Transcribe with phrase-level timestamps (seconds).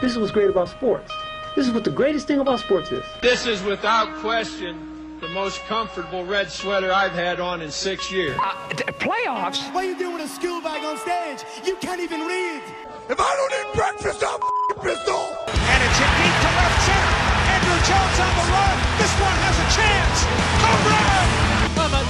[0.00, 1.10] This is what's great about sports.
[1.56, 3.02] This is what the greatest thing about sports is.
[3.22, 8.36] This is without question the most comfortable red sweater I've had on in six years.
[8.36, 8.52] Uh,
[9.00, 9.64] playoffs?
[9.72, 11.48] What are you doing with a school bag on stage?
[11.64, 12.60] You can't even read.
[13.08, 14.36] If I don't eat breakfast, I'm
[14.84, 15.32] pistol.
[15.48, 17.16] And it's a deep to left center.
[17.56, 18.76] Andruw Jones on the run.
[19.00, 20.18] This one has a chance.
[20.60, 21.26] Home run!
[21.72, 22.08] Clement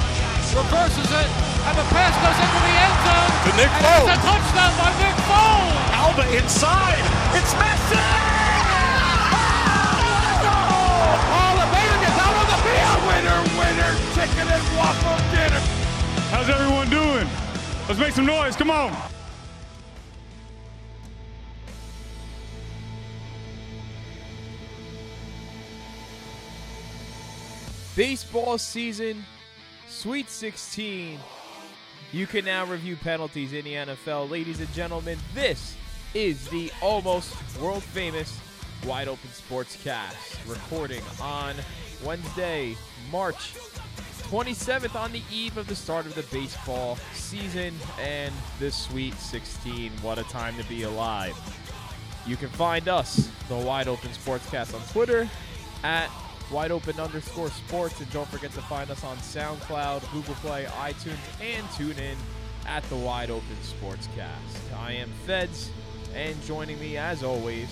[0.58, 1.30] reverses it,
[1.70, 3.30] and the pass goes into the end zone.
[3.46, 4.10] To Nick and Foles.
[4.10, 5.85] It's a touchdown by Nick Foles.
[6.06, 7.02] Alba inside.
[7.34, 7.98] It's Messi!
[11.34, 13.00] Oh, the baby gets out on the field.
[13.10, 15.62] Winner, winner, chicken and waffle dinner.
[16.30, 17.28] How's everyone doing?
[17.88, 18.54] Let's make some noise.
[18.54, 18.96] Come on.
[27.96, 29.24] Baseball season,
[29.88, 31.18] Sweet 16.
[32.12, 34.30] You can now review penalties in the NFL.
[34.30, 35.74] Ladies and gentlemen, this
[36.16, 38.40] is the almost world famous
[38.86, 41.54] Wide Open Sportscast, recording on
[42.02, 42.74] Wednesday,
[43.12, 43.52] March
[44.30, 49.92] 27th, on the eve of the start of the baseball season and the Sweet 16.
[50.00, 51.36] What a time to be alive.
[52.26, 55.28] You can find us, the Wide Open Sportscast, on Twitter
[55.84, 56.08] at
[56.50, 58.00] wide open underscore sports.
[58.00, 62.16] And don't forget to find us on SoundCloud, Google Play, iTunes, and tune in
[62.66, 64.78] at the Wide Open Sportscast.
[64.78, 65.70] I am Feds,
[66.16, 67.68] and joining me as always,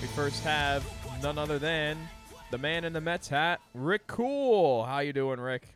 [0.00, 0.82] we first have
[1.22, 1.98] none other than
[2.50, 4.82] the man in the Mets hat, Rick Cool.
[4.84, 5.68] How you doing, Rick?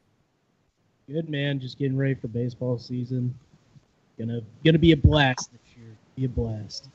[1.12, 3.38] Good man, just getting ready for baseball season.
[4.18, 5.94] Gonna gonna be a blast this year.
[6.16, 6.88] Be a blast.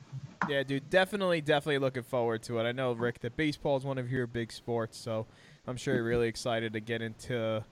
[0.48, 2.64] Yeah, dude, definitely, definitely looking forward to it.
[2.64, 5.26] I know, Rick, that baseball is one of your big sports, so
[5.68, 7.64] I'm sure you're really excited to get into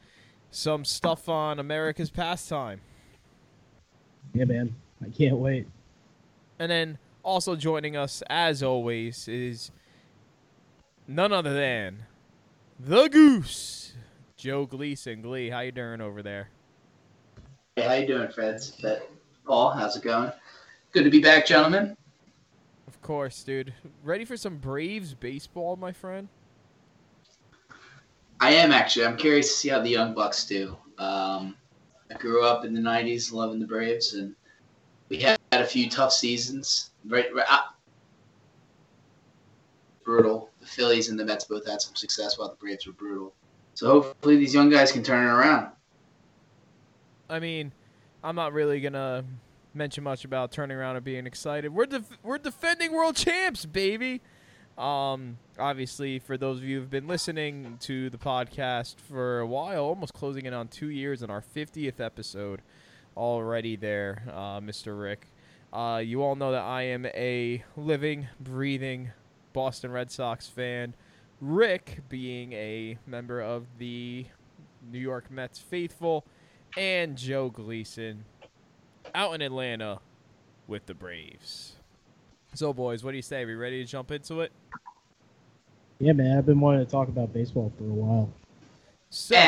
[0.52, 2.80] some stuff on America's pastime.
[4.34, 5.66] Yeah, man, I can't wait.
[6.60, 9.70] And then also joining us, as always, is
[11.06, 12.04] none other than
[12.78, 13.94] the Goose,
[14.36, 15.22] Joe Gleason.
[15.22, 16.50] Glee, how you doing over there?
[17.76, 18.80] Hey, how you doing, Freds?
[18.80, 19.10] But
[19.46, 20.32] Paul, how's it going?
[20.92, 21.96] Good to be back, gentlemen.
[22.86, 23.72] Of course, dude.
[24.02, 26.28] Ready for some Braves baseball, my friend?
[28.40, 29.06] I am actually.
[29.06, 30.76] I'm curious to see how the Young Bucks do.
[30.98, 31.56] Um,
[32.10, 34.34] I grew up in the '90s, loving the Braves, and
[35.08, 36.90] we had a few tough seasons.
[37.06, 37.74] Right, right ah.
[40.04, 40.50] brutal.
[40.60, 43.32] The Phillies and the Mets both had some success, while the Braves were brutal.
[43.74, 45.68] So hopefully, these young guys can turn it around.
[47.28, 47.72] I mean,
[48.22, 49.24] I'm not really gonna
[49.72, 51.72] mention much about turning around and being excited.
[51.72, 54.20] We're def- we're defending world champs, baby.
[54.76, 59.84] Um, obviously, for those of you who've been listening to the podcast for a while,
[59.84, 62.62] almost closing in on two years and our 50th episode
[63.16, 64.98] already there, uh, Mr.
[65.00, 65.26] Rick.
[65.72, 69.10] Uh, you all know that I am a living, breathing
[69.52, 70.94] Boston Red Sox fan.
[71.40, 74.26] Rick being a member of the
[74.90, 76.24] New York Mets faithful,
[76.76, 78.24] and Joe Gleason
[79.14, 80.00] out in Atlanta
[80.66, 81.72] with the Braves.
[82.54, 83.42] So, boys, what do you say?
[83.42, 84.52] Are we ready to jump into it?
[85.98, 88.32] Yeah, man, I've been wanting to talk about baseball for a while.
[89.10, 89.38] So,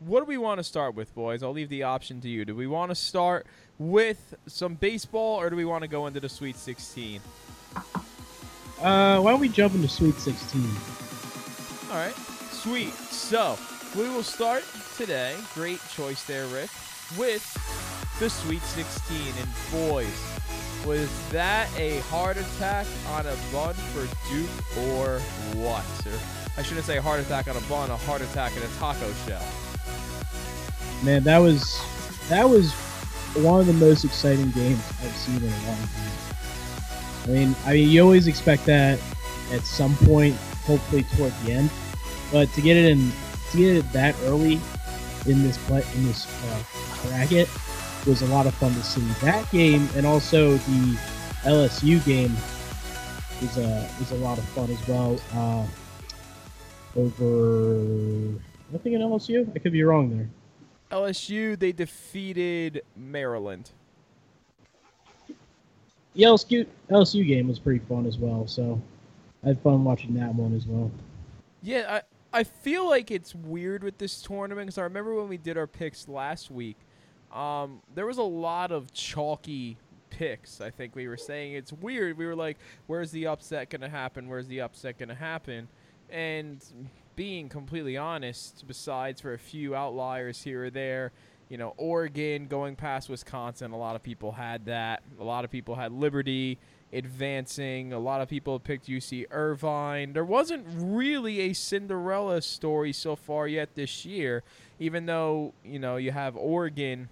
[0.00, 1.42] what do we want to start with, boys?
[1.42, 2.44] I'll leave the option to you.
[2.44, 3.46] Do we want to start
[3.80, 7.20] with some baseball, or do we want to go into the Sweet 16?
[7.74, 10.62] Uh, why don't we jump into Sweet 16?
[11.90, 12.14] All right,
[12.52, 12.92] sweet.
[12.92, 13.58] So,
[13.96, 14.64] we will start
[14.96, 15.34] today.
[15.54, 16.68] Great choice there, Rick,
[17.18, 17.42] with
[18.20, 19.16] the Sweet 16.
[19.40, 25.20] And, boys, was that a heart attack on a bun for Duke or
[25.56, 25.84] what?
[26.06, 26.18] Or
[26.58, 29.42] I shouldn't say heart attack on a bun, a heart attack in a taco shell.
[31.02, 31.80] Man, that was
[32.28, 32.74] that was
[33.36, 36.30] one of the most exciting games I've seen in a long time.
[37.24, 38.98] I mean, I mean, you always expect that
[39.52, 40.34] at some point,
[40.66, 41.70] hopefully toward the end,
[42.32, 43.12] but to get it in,
[43.50, 44.60] to get it that early
[45.26, 46.62] in this play, in this uh,
[47.08, 47.48] bracket
[48.06, 49.00] was a lot of fun to see.
[49.24, 50.98] That game and also the
[51.42, 52.36] LSU game
[53.42, 55.20] is a was a lot of fun as well.
[55.34, 55.66] Uh,
[56.96, 58.34] over,
[58.74, 59.50] I think in LSU.
[59.54, 60.28] I could be wrong there.
[60.90, 63.70] LSU, they defeated Maryland.
[66.14, 68.80] The LSU, LSU game was pretty fun as well, so
[69.44, 70.90] I had fun watching that one as well.
[71.62, 72.00] Yeah,
[72.32, 75.56] I, I feel like it's weird with this tournament because I remember when we did
[75.56, 76.76] our picks last week,
[77.32, 79.76] um, there was a lot of chalky
[80.10, 80.60] picks.
[80.60, 82.18] I think we were saying it's weird.
[82.18, 84.28] We were like, where's the upset going to happen?
[84.28, 85.68] Where's the upset going to happen?
[86.10, 86.64] And
[87.20, 91.12] being completely honest, besides for a few outliers here or there,
[91.50, 93.72] you know, Oregon going past Wisconsin.
[93.72, 95.02] A lot of people had that.
[95.20, 96.56] A lot of people had Liberty
[96.94, 97.92] advancing.
[97.92, 100.14] A lot of people picked UC Irvine.
[100.14, 104.42] There wasn't really a Cinderella story so far yet this year,
[104.78, 107.10] even though, you know, you have Oregon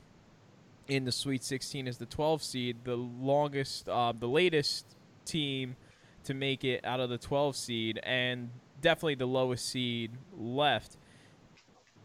[0.86, 4.86] in the Sweet 16 as the 12 seed, the longest, uh, the latest
[5.26, 5.76] team
[6.24, 8.48] to make it out of the 12 seed, and
[8.80, 10.96] definitely the lowest seed left.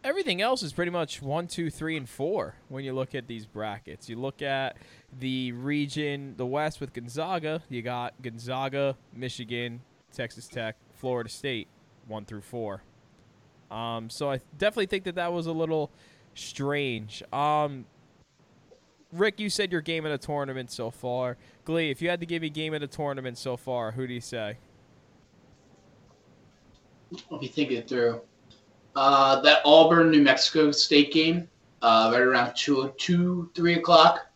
[0.03, 3.45] Everything else is pretty much one, two, three, and four when you look at these
[3.45, 4.09] brackets.
[4.09, 4.75] You look at
[5.17, 7.63] the region, the West with Gonzaga.
[7.69, 9.81] You got Gonzaga, Michigan,
[10.11, 11.69] Texas Tech, Florida State,
[12.07, 12.83] one through four.
[13.71, 15.89] Um, so I definitely think that that was a little
[16.35, 17.23] strange.
[17.31, 17.85] Um,
[19.13, 21.37] Rick, you said your game in a tournament so far.
[21.65, 24.13] Glee, if you had to give me game in a tournament so far, who do
[24.13, 24.57] you say?
[27.31, 28.21] Me think it through.
[28.95, 31.47] Uh, that Auburn New Mexico State game,
[31.81, 34.27] uh, right around two, two, three o'clock.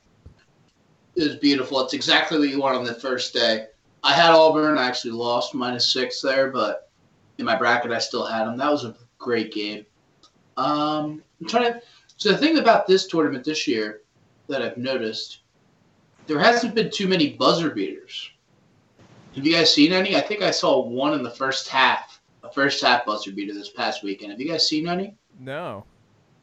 [1.16, 1.82] Was beautiful.
[1.82, 3.68] It's exactly what you want on the first day.
[4.04, 4.78] I had Auburn.
[4.78, 6.92] I actually lost minus six there, but
[7.40, 8.58] in my bracket, I still had them.
[8.58, 9.86] That was a great game.
[10.58, 11.82] Um, I'm trying to.
[12.18, 14.02] So the thing about this tournament this year
[14.48, 15.40] that I've noticed,
[16.28, 18.32] there hasn't been too many buzzer beaters.
[19.36, 20.16] Have you guys seen any?
[20.16, 22.17] I think I saw one in the first half,
[22.48, 24.32] a first half buzzer beater this past weekend.
[24.32, 25.16] Have you guys seen any?
[25.40, 25.86] No.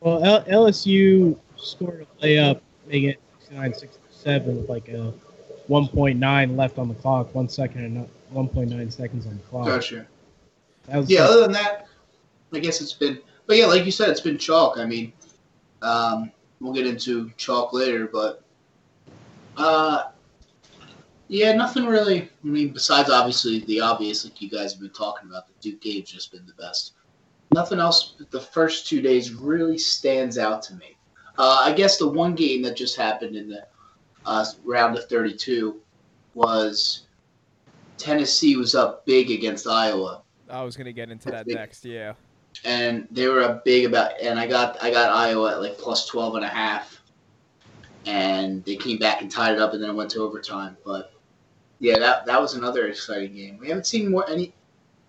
[0.01, 5.12] Well, L- LSU scored a layup, making it 69 67 with like a
[5.69, 9.67] 1.9 left on the clock, one second and 1.9 seconds on the clock.
[9.67, 10.06] Gotcha.
[10.87, 11.87] That was Yeah, other than that,
[12.53, 14.79] I guess it's been, but yeah, like you said, it's been chalk.
[14.79, 15.12] I mean,
[15.81, 16.31] um,
[16.61, 18.43] we'll get into chalk later, but
[19.56, 20.05] uh,
[21.29, 22.23] yeah, nothing really.
[22.23, 25.81] I mean, besides obviously the obvious, like you guys have been talking about, the Duke
[25.81, 26.93] game's just been the best.
[27.53, 28.15] Nothing else.
[28.19, 30.97] But the first two days really stands out to me.
[31.38, 33.67] Uh, I guess the one game that just happened in the
[34.26, 35.81] uh, round of 32
[36.35, 37.06] was
[37.99, 41.56] Tennessee was up big against Iowa I was gonna get into that Big.
[41.56, 41.85] next.
[41.85, 42.15] Yeah.
[42.65, 46.06] and they were up big about and I got I got Iowa at like plus
[46.06, 47.03] 12 and a half
[48.06, 51.13] and they came back and tied it up and then it went to overtime but
[51.84, 54.52] yeah that that was another exciting game we haven't seen more any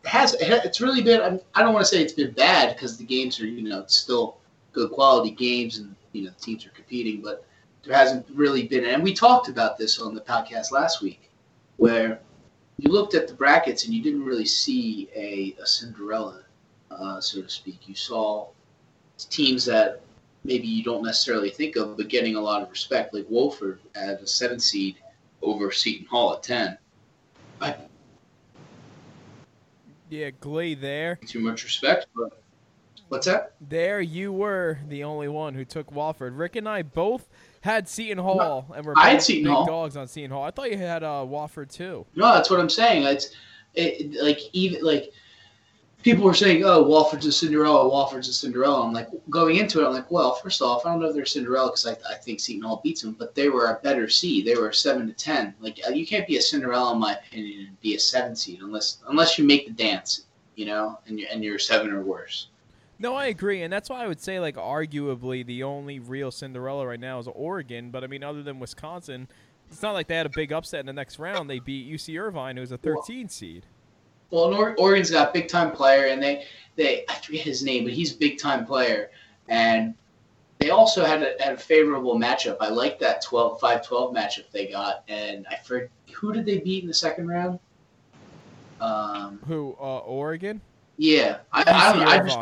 [0.04, 3.06] it has it's really been I don't want to say it's been bad because the
[3.06, 4.38] games are you know it's still
[4.74, 7.46] good quality games and you know teams are competing but
[7.84, 11.30] there hasn't really been and we talked about this on the podcast last week
[11.78, 12.20] where
[12.78, 16.46] you looked at the brackets and you didn't really see a, a Cinderella
[16.92, 17.88] uh, so to speak.
[17.88, 18.48] You saw
[19.18, 20.02] teams that
[20.44, 24.22] maybe you don't necessarily think of, but getting a lot of respect, like Wofford at
[24.22, 24.98] a seven seed
[25.46, 26.78] over Seton Hall at ten.
[27.62, 27.76] I
[30.10, 31.20] Yeah, Glee there.
[31.26, 32.42] too much respect, but
[33.10, 33.54] what's that?
[33.62, 36.38] There you were the only one who took Wofford.
[36.38, 37.28] Rick and I both
[37.62, 39.66] had Seton Hall and were I had both Seton big Hall.
[39.66, 40.44] dogs on Seton Hall.
[40.44, 42.06] I thought you had uh, Wofford too.
[42.16, 43.04] No, that's what I'm saying.
[43.04, 43.36] It's
[43.74, 45.12] it, like even like
[46.06, 47.90] people were saying, "Oh, Wofford's a Cinderella.
[47.90, 49.88] Wofford's a Cinderella." I'm like going into it.
[49.88, 52.40] I'm like, well, first off, I don't know if they're Cinderella because I, I think
[52.40, 54.46] Seton Hall beats them, but they were a better seed.
[54.46, 55.56] They were a seven to ten.
[55.60, 58.62] Like uh, you can't be a Cinderella in my opinion and be a seven seed
[58.62, 62.48] unless unless you make the dance, you know, and you're and you're seven or worse.
[62.98, 66.86] No, I agree, and that's why I would say like arguably the only real Cinderella
[66.86, 67.90] right now is Oregon.
[67.90, 69.28] But I mean, other than Wisconsin,
[69.72, 71.50] it's not like they had a big upset in the next round.
[71.50, 73.66] They beat UC Irvine, who's a 13 seed.
[74.32, 77.94] Well, Oregon's got a big time player, and they they I forget his name, but
[77.94, 79.12] he's a big time player,
[79.48, 79.94] and
[80.60, 82.58] they also had a, had a favorable matchup.
[82.60, 86.84] I like that 12 5-12 matchup they got, and I forget who did they beat
[86.84, 87.60] in the second round.
[88.82, 89.76] Um, Who?
[89.80, 90.62] Uh, Oregon.
[90.98, 92.12] yeah, I, I don't know.
[92.12, 92.40] I just.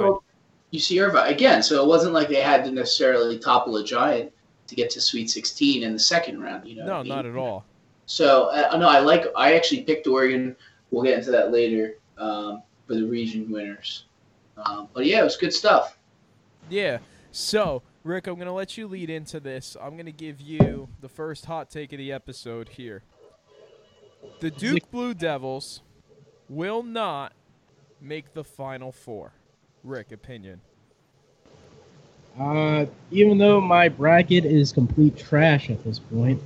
[0.71, 4.31] You see Irvine again, so it wasn't like they had to necessarily topple a giant
[4.65, 6.67] to get to Sweet 16 in the second round.
[6.67, 7.09] You know, No, what I mean?
[7.09, 7.63] not at all.
[8.07, 9.25] So uh, no, I like.
[9.35, 10.55] I actually picked Oregon.
[10.93, 14.05] We'll get into that later um, for the region winners.
[14.57, 15.97] Um, but yeah, it was good stuff.
[16.69, 16.99] Yeah.
[17.31, 19.75] So, Rick, I'm going to let you lead into this.
[19.81, 23.01] I'm going to give you the first hot take of the episode here.
[24.39, 25.81] The Duke Blue Devils
[26.47, 27.33] will not
[27.99, 29.33] make the Final Four.
[29.83, 30.61] Rick, opinion.
[32.39, 36.39] Uh, even though my bracket is complete trash at this point,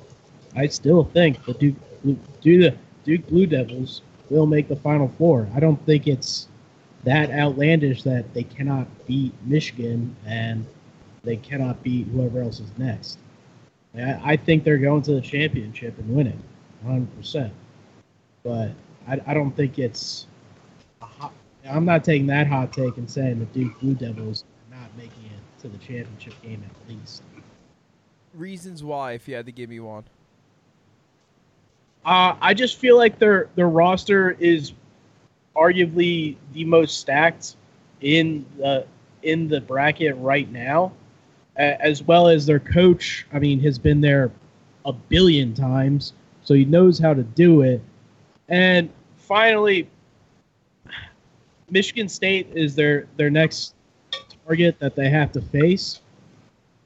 [0.55, 5.07] I still think the Duke Blue, do the Duke Blue Devils will make the Final
[5.17, 5.47] Four.
[5.53, 6.47] I don't think it's
[7.03, 10.65] that outlandish that they cannot beat Michigan and
[11.23, 13.19] they cannot beat whoever else is next.
[13.95, 16.41] I, I think they're going to the championship and winning,
[16.85, 17.51] 100%.
[18.43, 18.71] But
[19.07, 20.27] I, I don't think it's.
[21.01, 21.33] A hot,
[21.69, 25.25] I'm not taking that hot take and saying the Duke Blue Devils are not making
[25.25, 27.23] it to the championship game at least.
[28.33, 30.03] reasons why, if you had to give me one.
[32.07, 34.71] Uh, I just feel like their their roster is
[35.57, 37.57] arguably the most stacked
[37.99, 38.85] in the
[39.23, 40.93] in the bracket right now,
[41.57, 43.27] as well as their coach.
[43.33, 44.31] I mean, has been there
[44.85, 46.13] a billion times,
[46.45, 47.81] so he knows how to do it.
[48.47, 49.89] And finally,
[51.69, 53.75] Michigan State is their their next
[54.45, 55.99] target that they have to face.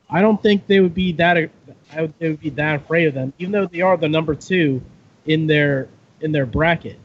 [0.09, 1.51] I don't think they would be that
[2.17, 4.81] they would be that afraid of them, even though they are the number two
[5.25, 5.87] in their
[6.21, 6.97] in their bracket.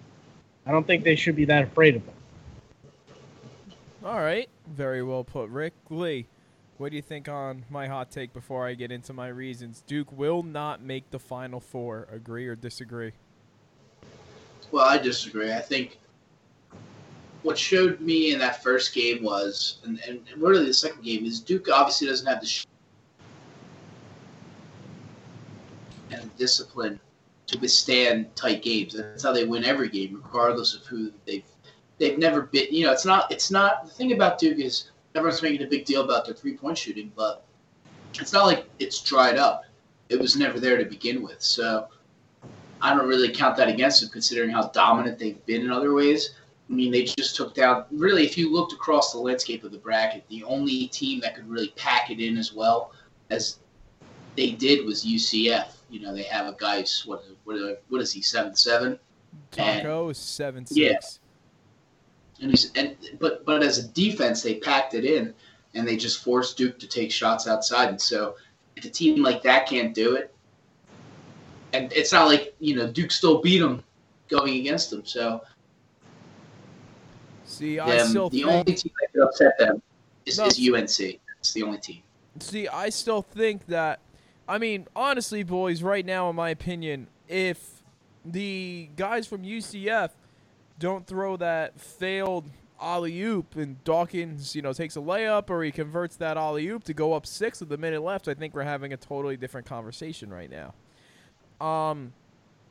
[0.67, 2.15] I don't think they should be that afraid of them.
[4.05, 6.27] All right, very well put, Rick Lee.
[6.79, 9.83] What do you think on my hot take before I get into my reasons?
[9.87, 12.07] Duke will not make the Final Four.
[12.13, 13.13] Agree or disagree?
[14.71, 15.53] Well, I disagree.
[15.53, 15.99] I think
[17.43, 21.41] what showed me in that first game was, and, and really the second game, is
[21.41, 22.67] Duke obviously doesn't have the sh-
[26.11, 27.01] and discipline
[27.47, 28.95] to withstand tight games.
[28.95, 31.45] That's how they win every game, regardless of who they've
[31.99, 32.67] they've never been.
[32.71, 35.85] You know, it's not it's not the thing about Duke is everyone's making a big
[35.85, 37.45] deal about their three point shooting, but
[38.15, 39.65] it's not like it's dried up.
[40.09, 41.89] It was never there to begin with, so
[42.81, 46.35] I don't really count that against them, considering how dominant they've been in other ways.
[46.69, 47.85] I mean, they just took down.
[47.91, 51.49] Really, if you looked across the landscape of the bracket, the only team that could
[51.49, 52.93] really pack it in as well
[53.31, 53.59] as
[54.37, 55.76] they did was UCF.
[55.89, 58.99] You know, they have a guy who's what what, what is he seven seven?
[59.53, 60.77] Tacko is seven six.
[60.77, 60.99] Yeah.
[62.43, 65.33] And he's and but but as a defense, they packed it in,
[65.75, 67.89] and they just forced Duke to take shots outside.
[67.89, 68.37] And so,
[68.77, 70.35] if a team like that can't do it,
[71.73, 73.83] and it's not like you know Duke still beat them
[74.29, 75.05] going against them.
[75.05, 75.43] So
[77.47, 79.81] See, I them, still the think, only team that could upset them
[80.27, 81.21] is, No, is UNC.
[81.39, 82.03] It's the only team.
[82.41, 84.01] see, I still think that.
[84.49, 87.83] I mean, honestly, boys, right now, in my opinion, if
[88.25, 90.11] the guys from UCF
[90.79, 92.51] don't throw that failed
[92.81, 96.85] alley oop and Dawkins, you know, takes a layup or he converts that alley oop
[96.85, 99.67] to go up six with a minute left, I think we're having a totally different
[99.67, 100.75] conversation right now.
[101.67, 102.13] Um,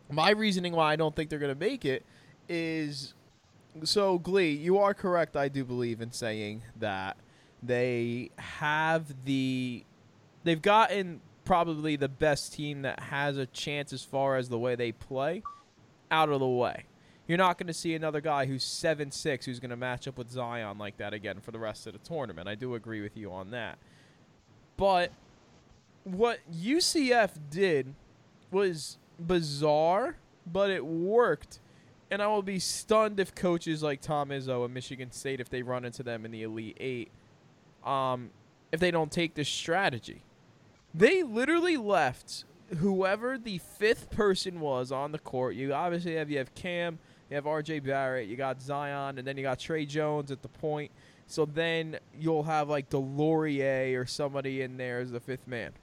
[0.09, 2.05] my reasoning why I don't think they're going to make it
[2.47, 3.13] is
[3.83, 5.35] so Glee, you are correct.
[5.35, 7.17] I do believe in saying that
[7.61, 9.83] they have the
[10.43, 14.75] they've gotten probably the best team that has a chance as far as the way
[14.75, 15.43] they play
[16.11, 16.85] out of the way.
[17.27, 20.17] You're not going to see another guy who's seven six who's going to match up
[20.17, 22.47] with Zion like that again for the rest of the tournament.
[22.47, 23.77] I do agree with you on that.
[24.77, 25.11] But
[26.03, 27.95] what UCF did
[28.51, 31.59] was bizarre, but it worked.
[32.11, 35.63] And I will be stunned if coaches like Tom Izzo at Michigan State, if they
[35.63, 37.11] run into them in the Elite Eight,
[37.83, 38.29] um,
[38.71, 40.21] if they don't take this strategy.
[40.97, 42.45] They literally left
[42.77, 45.55] whoever the fifth person was on the court.
[45.55, 46.99] You obviously have you have Cam,
[47.29, 50.47] you have RJ Barrett, you got Zion, and then you got Tre Jones at the
[50.47, 50.91] point.
[51.27, 55.73] So then you'll have like DeLaurier or somebody in there as the fifth man.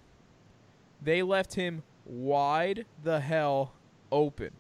[1.03, 3.75] They left him wide the hell
[4.11, 4.53] open.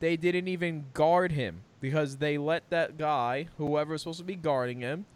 [0.00, 4.80] They didn't even guard him because they let that guy, whoever's supposed to be guarding
[4.80, 5.06] him,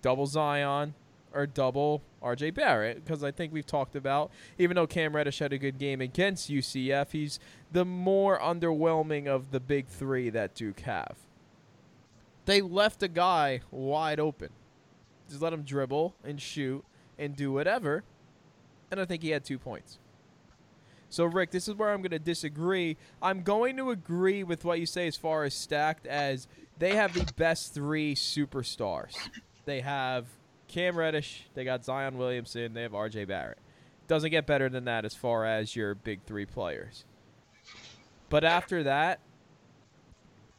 [0.00, 0.94] double Zion
[1.34, 3.04] or double RJ Barrett.
[3.04, 6.50] Because I think we've talked about, even though Cam Reddish had a good game against
[6.50, 7.38] UCF, he's
[7.72, 11.16] the more underwhelming of the big three that Duke have.
[12.44, 14.50] They left a guy wide open.
[15.28, 16.84] Just let him dribble and shoot
[17.18, 18.04] and do whatever.
[18.90, 19.98] And I think he had two points.
[21.10, 22.96] So, Rick, this is where I'm going to disagree.
[23.22, 26.46] I'm going to agree with what you say as far as stacked, as
[26.78, 29.14] they have the best three superstars.
[29.64, 30.26] They have
[30.68, 33.58] Cam Reddish, they got Zion Williamson, they have RJ Barrett.
[34.06, 37.04] Doesn't get better than that as far as your big three players.
[38.30, 39.20] But after that,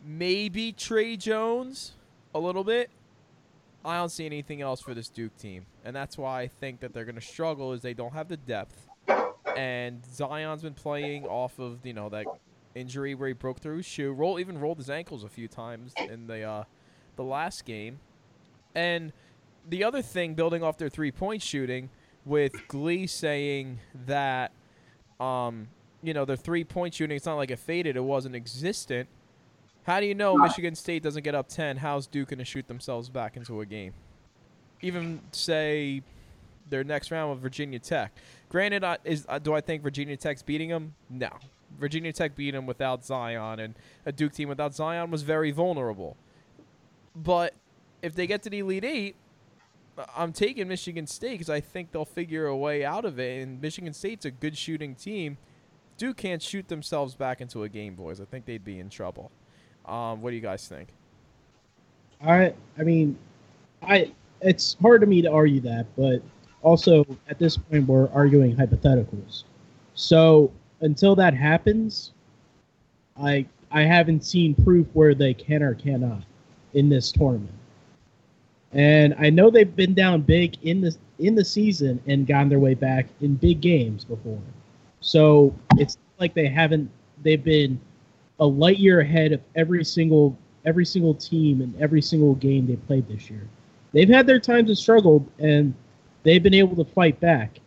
[0.04, 1.94] maybe Tre Jones
[2.34, 2.90] a little bit.
[3.86, 5.66] I don't see anything else for this Duke team.
[5.86, 8.38] And that's why I think that they're going to struggle is they don't have the
[8.38, 8.90] depth
[9.60, 12.26] and Zion's been playing off of you know that
[12.76, 15.94] injury where he broke through his shoe, roll even rolled his ankles a few times
[16.10, 16.64] in the uh,
[17.16, 18.00] the last game,
[18.76, 19.12] and
[19.68, 21.90] the other thing, building off their three point shooting,
[22.26, 24.52] with Glee saying that,
[25.20, 25.68] um,
[26.04, 29.10] you know, their three point shooting, it's not like it faded; it wasn't existent.
[29.84, 31.78] How do you know Michigan State doesn't get up ten?
[31.78, 33.94] How's Duke gonna shoot themselves back into a game?
[34.82, 36.02] Even say
[36.70, 38.12] their next round with Virginia Tech.
[38.50, 40.94] Granted, is uh, do I think Virginia Tech's beating them?
[41.10, 41.30] No.
[41.80, 43.76] Virginia Tech beat them without Zion, and
[44.06, 46.18] a Duke team without Zion was very vulnerable.
[47.16, 47.54] But
[48.02, 49.16] if they get to the Elite Eight,
[50.16, 53.42] I'm taking Michigan State because I think they'll figure a way out of it.
[53.42, 55.38] And Michigan State's a good shooting team.
[55.98, 58.22] Duke can't shoot themselves back into a game, boys.
[58.22, 59.32] I think they'd be in trouble.
[59.86, 60.90] Um, what do you guys think?
[62.22, 63.18] I I mean,
[63.82, 66.22] I it's hard to me to argue that, but
[66.62, 69.44] also at this point we're arguing hypotheticals.
[69.96, 70.52] So
[70.82, 72.12] until that happens,
[73.22, 76.24] I I haven't seen proof where they can or cannot
[76.74, 77.59] in this tournament.
[78.74, 82.60] And I know they've been down big in the in the season and gotten their
[82.60, 84.42] way back in big games before.
[85.02, 86.90] So it's like they haven't
[87.24, 87.80] they've been
[88.40, 92.76] a light year ahead of every single every single team and every single game they
[92.76, 93.48] played this year.
[93.92, 95.74] They've had their times of struggle and
[96.24, 97.60] they've been able to fight back.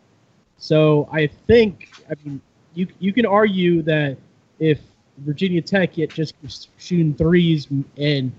[0.58, 2.40] So I think I mean
[2.74, 4.16] you you can argue that
[4.60, 4.80] if
[5.18, 6.34] Virginia Tech yet just
[6.78, 7.66] shooting threes
[7.96, 8.32] and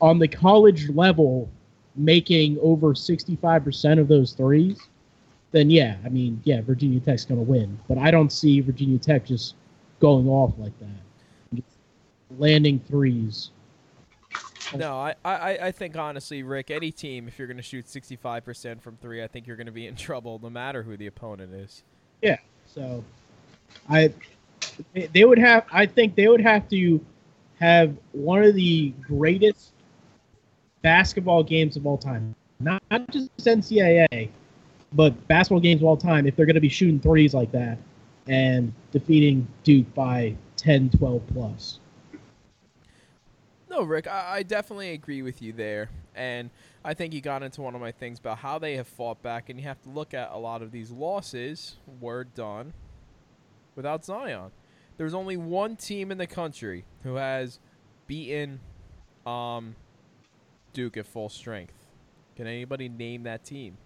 [0.00, 1.48] on the college level
[1.96, 4.78] making over 65% of those threes,
[5.50, 7.78] then yeah, I mean, yeah, Virginia Tech's going to win.
[7.88, 9.54] But I don't see Virginia Tech just
[10.00, 11.62] going off like that,
[12.38, 13.50] landing threes.
[14.76, 18.82] No, I, I, I think honestly, Rick, any team, if you're going to shoot 65%
[18.82, 21.54] from three, I think you're going to be in trouble no matter who the opponent
[21.54, 21.82] is.
[22.22, 22.36] Yeah.
[22.66, 23.02] So
[23.88, 24.12] I
[24.92, 27.04] they would have I think they would have to
[27.58, 29.72] have one of the greatest
[30.82, 32.34] basketball games of all time.
[32.60, 34.30] Not, not just NCAA,
[34.92, 37.78] but basketball games of all time if they're going to be shooting threes like that
[38.26, 41.80] and defeating Duke by 10, 12 plus.
[43.70, 45.90] No, Rick, I, I definitely agree with you there.
[46.14, 46.50] And
[46.84, 49.48] I think you got into one of my things about how they have fought back,
[49.48, 52.72] and you have to look at a lot of these losses were done
[53.76, 54.50] without Zion.
[54.96, 57.60] There's only one team in the country who has
[58.08, 58.60] beaten
[59.24, 59.76] um,
[60.72, 61.74] Duke at full strength.
[62.36, 63.76] Can anybody name that team?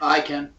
[0.00, 0.52] I can.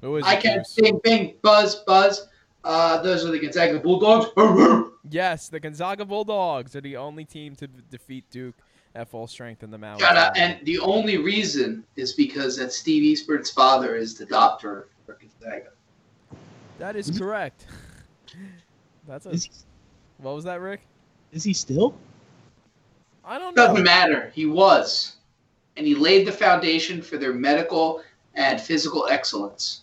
[0.00, 0.56] Who is I can.
[0.56, 0.74] Bruce?
[0.74, 2.28] Bing, bing, buzz, buzz.
[2.64, 4.30] Uh, those are the Gonzaga Bulldogs.
[5.08, 8.56] Yes, the Gonzaga Bulldogs are the only team to defeat Duke
[8.96, 10.04] at full strength in the mountain.
[10.36, 15.70] And the only reason is because that Steve Eastburn's father is the doctor for Gonzaga.
[16.78, 17.66] That is correct.
[19.06, 19.38] That's a.
[20.18, 20.80] What was that, Rick?
[21.32, 21.94] Is he still?
[23.24, 23.66] I don't know.
[23.66, 24.30] Doesn't matter.
[24.34, 25.16] He was.
[25.76, 28.02] And he laid the foundation for their medical
[28.34, 29.82] and physical excellence.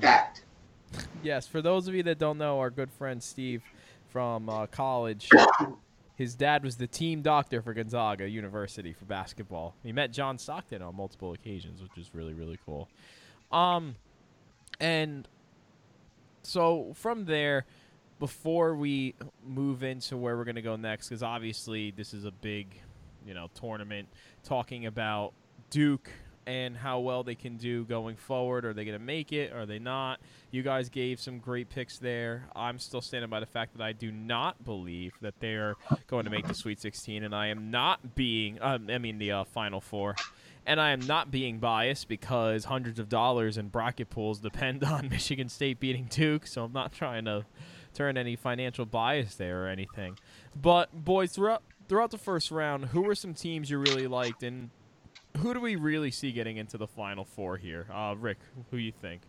[0.00, 0.42] Fact.
[1.22, 3.62] Yes, for those of you that don't know, our good friend Steve
[4.10, 5.28] from uh, college,
[6.14, 9.74] his dad was the team doctor for Gonzaga University for basketball.
[9.82, 12.88] He met John Stockton on multiple occasions, which is really really cool.
[13.50, 13.96] Um,
[14.80, 15.26] and
[16.42, 17.66] so from there,
[18.18, 19.14] before we
[19.46, 22.80] move into where we're gonna go next, because obviously this is a big,
[23.26, 24.08] you know, tournament
[24.44, 25.32] talking about
[25.70, 26.10] Duke
[26.48, 28.64] and how well they can do going forward.
[28.64, 29.52] Are they going to make it?
[29.52, 30.18] Are they not?
[30.50, 32.48] You guys gave some great picks there.
[32.56, 35.74] I'm still standing by the fact that I do not believe that they're
[36.06, 39.32] going to make the Sweet 16, and I am not being, um, I mean, the
[39.32, 40.16] uh, Final Four.
[40.64, 45.10] And I am not being biased because hundreds of dollars in bracket pools depend on
[45.10, 47.44] Michigan State beating Duke, so I'm not trying to
[47.94, 50.18] turn any financial bias there or anything.
[50.54, 54.70] But, boys, throughout, throughout the first round, who were some teams you really liked, and
[55.38, 57.86] who do we really see getting into the Final Four here?
[57.92, 58.38] Uh, Rick,
[58.70, 59.22] who you think?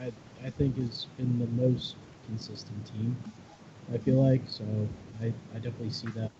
[0.00, 0.12] I,
[0.44, 3.16] I think has been the most consistent team.
[3.92, 4.64] I feel like so.
[5.20, 6.30] I, I definitely see that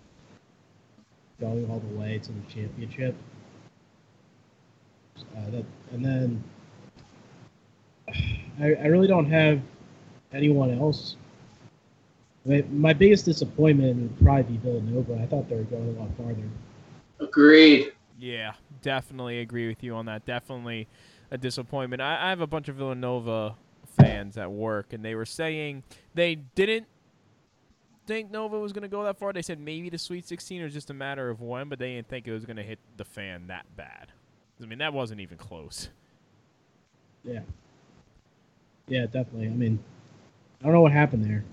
[1.40, 3.14] going all the way to the championship.
[5.37, 6.44] Uh, that and then
[8.61, 9.61] I, I really don't have
[10.33, 11.16] anyone else.
[12.44, 15.21] My, my biggest disappointment would probably be Villanova.
[15.23, 16.42] I thought they were going a lot farther.
[17.21, 17.92] Agreed.
[18.18, 20.25] Yeah, definitely agree with you on that.
[20.25, 20.88] Definitely
[21.31, 22.03] a disappointment.
[22.03, 23.55] I, I have a bunch of Villanova
[23.99, 25.83] fans at work, and they were saying
[26.14, 26.87] they didn't
[28.07, 29.33] think Nova was going to go that far.
[29.33, 32.09] They said maybe the Sweet 16 was just a matter of when, but they didn't
[32.09, 34.12] think it was going to hit the fan that bad.
[34.61, 35.90] I mean, that wasn't even close.
[37.23, 37.40] Yeah.
[38.88, 39.46] Yeah, definitely.
[39.46, 39.79] I mean,
[40.61, 41.44] I don't know what happened there.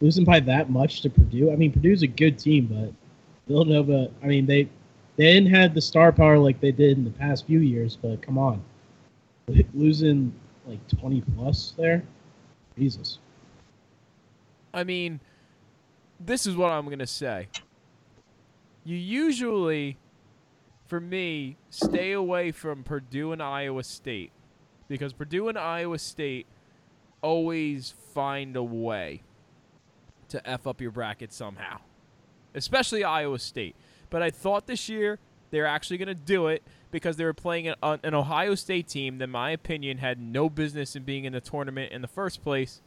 [0.00, 1.52] Losing by that much to Purdue.
[1.52, 2.94] I mean, Purdue's a good team, but
[3.48, 4.10] Villanova.
[4.22, 4.68] I mean, they
[5.16, 7.96] they didn't have the star power like they did in the past few years.
[7.96, 8.62] But come on,
[9.74, 10.32] losing
[10.66, 12.02] like twenty plus there,
[12.78, 13.18] Jesus.
[14.72, 15.20] I mean,
[16.18, 17.48] this is what I'm to say.
[18.84, 19.98] You usually,
[20.86, 24.32] for me, stay away from Purdue and Iowa State
[24.90, 26.48] because Purdue and Iowa State
[27.22, 29.22] always find a way
[30.28, 31.78] to f up your bracket somehow,
[32.56, 33.76] especially Iowa State.
[34.10, 35.20] But I thought this year
[35.52, 39.18] they're actually going to do it because they were playing an, an Ohio State team
[39.18, 42.42] that, in my opinion, had no business in being in the tournament in the first
[42.42, 42.82] place.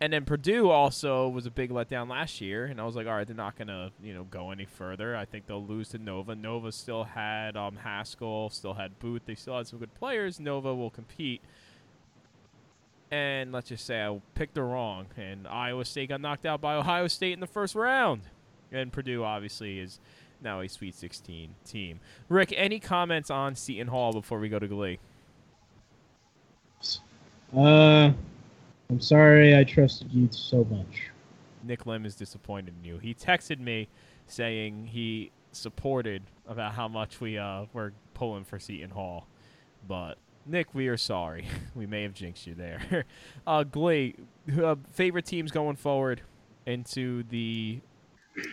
[0.00, 3.14] And then Purdue also was a big letdown last year, and I was like, all
[3.14, 5.16] right, they're not gonna, you know, go any further.
[5.16, 6.36] I think they'll lose to Nova.
[6.36, 9.22] Nova still had um, Paschall, still had Booth.
[9.26, 10.38] They still had some good players.
[10.38, 11.42] Nova will compete.
[13.10, 16.76] And let's just say I picked the wrong, and Iowa State got knocked out by
[16.76, 18.22] Ohio State in the first round.
[18.70, 19.98] And Purdue obviously is
[20.40, 22.00] now a Sweet 16 team.
[22.28, 24.98] Rick, any comments on Seton Hall before we go to Glee?
[27.56, 28.12] Uh,
[28.90, 31.10] I'm sorry I trusted you so much.
[31.62, 32.98] Nick Lim is disappointed in you.
[32.98, 33.88] He texted me
[34.26, 39.26] saying he supported about how much we uh, were pulling for Seton Hall.
[39.86, 40.14] But,
[40.46, 41.46] Nick, we are sorry.
[41.74, 43.04] we may have jinxed you there.
[43.46, 44.14] uh, Glee,
[44.62, 46.22] uh, favorite teams going forward
[46.66, 47.80] into the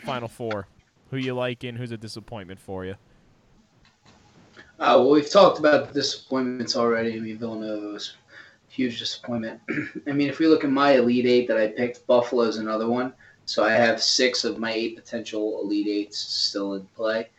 [0.04, 0.68] Final Four?
[1.12, 1.76] Who you liking?
[1.76, 2.96] Who's a disappointment for you?
[4.78, 7.16] Uh, well, we've talked about the disappointments already.
[7.16, 8.25] I mean, Villanova was a
[8.76, 9.62] huge disappointment.
[10.08, 13.14] I mean, if we look at my Elite Eight that I picked, Buffalo's another one.
[13.46, 17.30] So I have six of my eight potential Elite Eights still in play.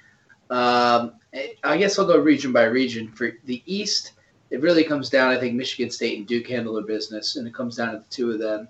[0.50, 1.14] Um,
[1.64, 3.10] I guess I'll go region by region.
[3.12, 4.12] For the East,
[4.50, 5.30] it really comes down.
[5.30, 8.04] I think Michigan State and Duke handle their business, and it comes down to the
[8.08, 8.68] two of them.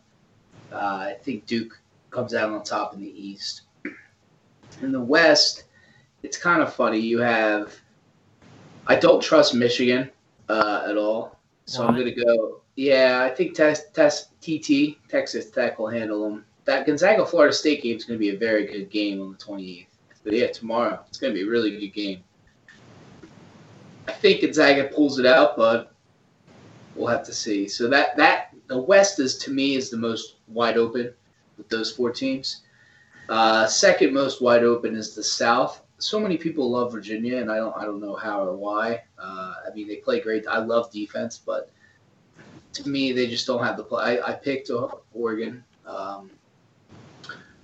[0.72, 1.78] Uh, I think Duke
[2.10, 3.62] comes out on top in the East.
[4.82, 5.64] In the West,
[6.22, 6.98] it's kind of funny.
[6.98, 7.74] You have,
[8.86, 10.10] I don't trust Michigan
[10.48, 11.35] uh, at all,
[11.66, 12.60] so I'm going to go.
[12.76, 16.44] Yeah, I think test test TT Texas Tech will handle them.
[16.64, 19.38] That Gonzaga Florida State game is going to be a very good game on the
[19.38, 19.86] 28th.
[20.24, 22.22] But yeah, tomorrow it's going to be a really good game.
[24.08, 25.92] I think Gonzaga pulls it out, but
[26.94, 27.68] we'll have to see.
[27.68, 31.12] So that that the West is to me is the most wide open
[31.56, 32.62] with those four teams.
[33.28, 35.82] Uh, second most wide open is the South.
[35.98, 39.02] So many people love Virginia, and I don't I don't know how or why.
[39.18, 40.46] Uh, I mean, they play great.
[40.46, 41.70] I love defense, but
[42.74, 44.20] to me, they just don't have the play.
[44.20, 44.70] I, I picked
[45.14, 45.64] Oregon.
[45.86, 46.30] Um,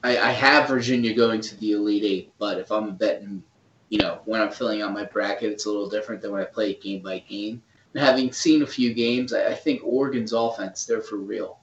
[0.03, 3.42] I, I have Virginia going to the Elite Eight, but if I'm betting,
[3.88, 6.47] you know, when I'm filling out my bracket, it's a little different than when I
[6.47, 7.62] play game by game.
[7.95, 11.59] And having seen a few games, I, I think Oregon's offense, they're for real.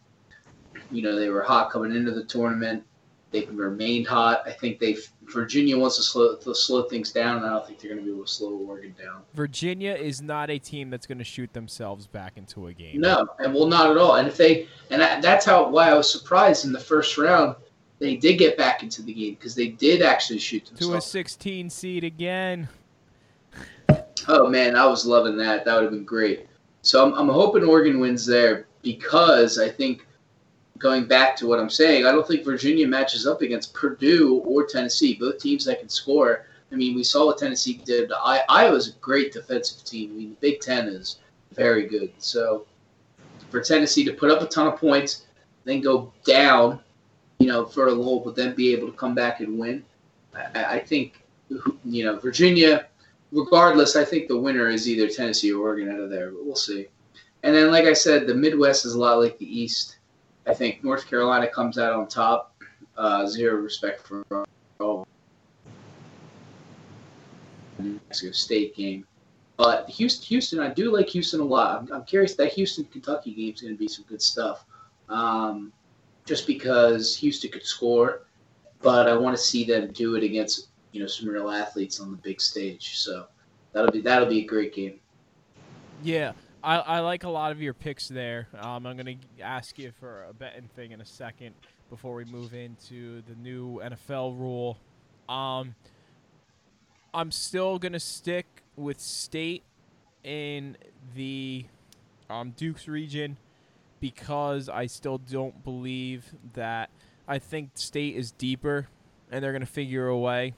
[0.91, 2.83] You know, they were hot coming into the tournament.
[3.31, 4.43] They've remained hot.
[4.45, 7.79] I think they Virginia wants to slow to slow things down, and I don't think
[7.79, 9.21] they're going to be able to slow Oregon down.
[9.35, 12.99] Virginia is not a team that's going to shoot themselves back into a game.
[12.99, 14.15] No, and well, not at all.
[14.15, 17.55] And if they and that's how why I was surprised in the first round
[17.99, 21.01] they did get back into the game because they did actually shoot themselves to a
[21.01, 22.67] 16 seed again.
[24.27, 25.65] Oh man, I was loving that.
[25.65, 26.47] That would have been great.
[26.81, 30.07] So I'm, I'm hoping Oregon wins there because I think
[30.79, 34.65] going back to what I'm saying, I don't think Virginia matches up against Purdue or
[34.65, 36.45] Tennessee, both teams that can score.
[36.71, 38.11] I mean, we saw what Tennessee did.
[38.11, 40.11] I Iowa's a great defensive team.
[40.11, 41.17] I mean, the Big Ten is
[41.53, 42.11] very good.
[42.17, 42.65] So
[43.49, 45.25] for Tennessee to put up a ton of points,
[45.65, 46.79] then go down,
[47.39, 49.83] you know, for a lull, but then be able to come back and win,
[50.33, 51.21] I, I think,
[51.83, 52.87] you know, Virginia.
[53.31, 56.55] Regardless, I think the winner is either Tennessee or Oregon out of there, but we'll
[56.55, 56.87] see.
[57.43, 59.97] And then, like I said, the Midwest is a lot like the East
[60.49, 62.55] I think North Carolina comes out on top.
[62.97, 64.25] Uh, zero respect for
[64.79, 65.07] all.
[67.77, 69.05] Mexico State game.
[69.57, 71.79] But Houston, Houston, I do like Houston a lot.
[71.79, 74.65] I'm, I'm curious that Houston Kentucky game is going to be some good stuff.
[75.07, 75.71] Um,
[76.25, 78.23] just because Houston could score,
[78.81, 82.09] but I want to see them do it against you know some real athletes on
[82.09, 82.97] the big stage.
[82.97, 83.27] So
[83.71, 84.99] that'll be that'll be a great game.
[86.03, 86.31] Yeah,
[86.63, 88.47] I, I like a lot of your picks there.
[88.59, 91.55] Um, I'm going to ask you for a betting thing in a second
[91.89, 94.77] before we move into the new NFL rule.
[95.29, 95.75] Um,
[97.13, 98.45] I'm still going to stick
[98.75, 99.63] with State
[100.23, 100.75] in
[101.15, 101.65] the
[102.29, 103.37] um, Duke's region
[104.01, 106.89] because I still don't believe that.
[107.27, 108.87] I think State is deeper
[109.31, 110.55] and they're going to figure a way.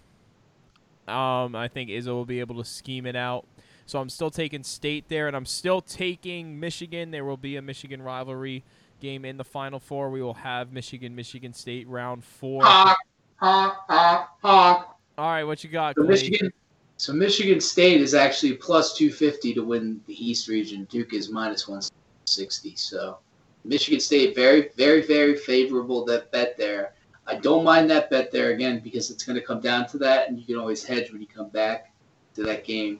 [1.08, 3.46] Um, I think Izzo will be able to scheme it out.
[3.86, 7.12] So I'm still taking State there, and I'm still taking Michigan.
[7.12, 8.63] There will be a Michigan rivalry
[9.00, 10.10] game in the Final Four.
[10.10, 12.63] We will have Michigan, Michigan State round four.
[12.63, 12.98] Honk,
[13.38, 14.86] honk, honk, honk.
[15.17, 16.52] All right, what you got, so Michigan,
[16.98, 20.88] so Michigan State is actually plus 250 to win the East region.
[20.89, 22.76] Duke is minus 160.
[22.76, 23.17] So
[23.65, 26.94] Michigan State, very, very, very favorable that bet there.
[27.28, 30.30] I don't mind that bet there again because it's going to come down to that,
[30.30, 31.91] and you can always hedge when you come back
[32.36, 33.00] to that game.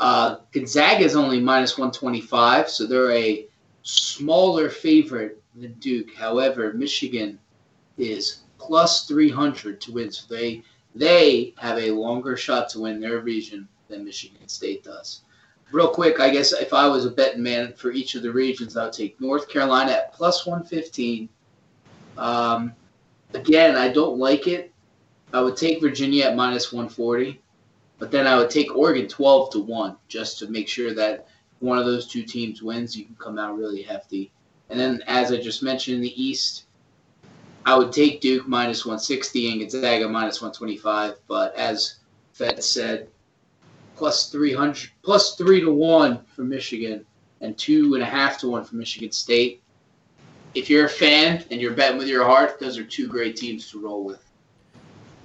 [0.00, 3.46] Uh, Gonzaga is only minus 125, so they're a
[3.82, 6.14] smaller favorite than Duke.
[6.14, 7.38] However, Michigan
[7.98, 10.10] is plus 300 to win.
[10.10, 10.62] So they
[10.94, 15.20] they have a longer shot to win their region than Michigan State does.
[15.70, 18.76] Real quick, I guess if I was a betting man for each of the regions,
[18.76, 21.28] I would take North Carolina at plus 115.
[22.16, 22.72] Um,
[23.34, 24.72] again, I don't like it.
[25.32, 27.40] I would take Virginia at minus 140,
[28.00, 31.28] but then I would take Oregon 12 to 1 just to make sure that
[31.60, 32.96] one of those two teams wins.
[32.96, 34.32] You can come out really hefty.
[34.70, 36.64] And then, as I just mentioned in the East,
[37.66, 41.16] I would take Duke minus 160 and Gonzaga minus 125.
[41.28, 41.96] But as
[42.32, 43.08] Fed said,
[43.96, 47.04] plus 300, plus three to one for Michigan
[47.42, 49.62] and two and a half to one for Michigan State.
[50.54, 53.70] If you're a fan and you're betting with your heart, those are two great teams
[53.70, 54.24] to roll with.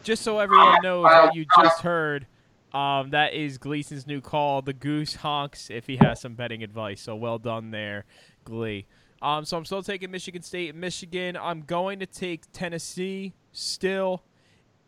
[0.03, 2.27] Just so everyone knows what you just heard,
[2.75, 4.61] um, that is Gleason's new call.
[4.61, 6.99] The goose honks if he has some betting advice.
[7.01, 8.03] So well done there,
[8.43, 8.85] Glee.
[9.21, 11.37] Um, so I'm still taking Michigan State Michigan.
[11.37, 14.23] I'm going to take Tennessee still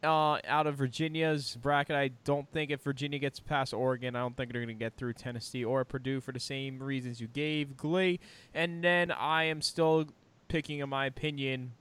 [0.04, 1.96] uh, out of Virginia's bracket.
[1.96, 4.98] I don't think if Virginia gets past Oregon, I don't think they're going to get
[4.98, 8.20] through Tennessee or Purdue for the same reasons you gave, Glee.
[8.54, 10.08] And then I am still
[10.50, 11.72] picking, in my opinion,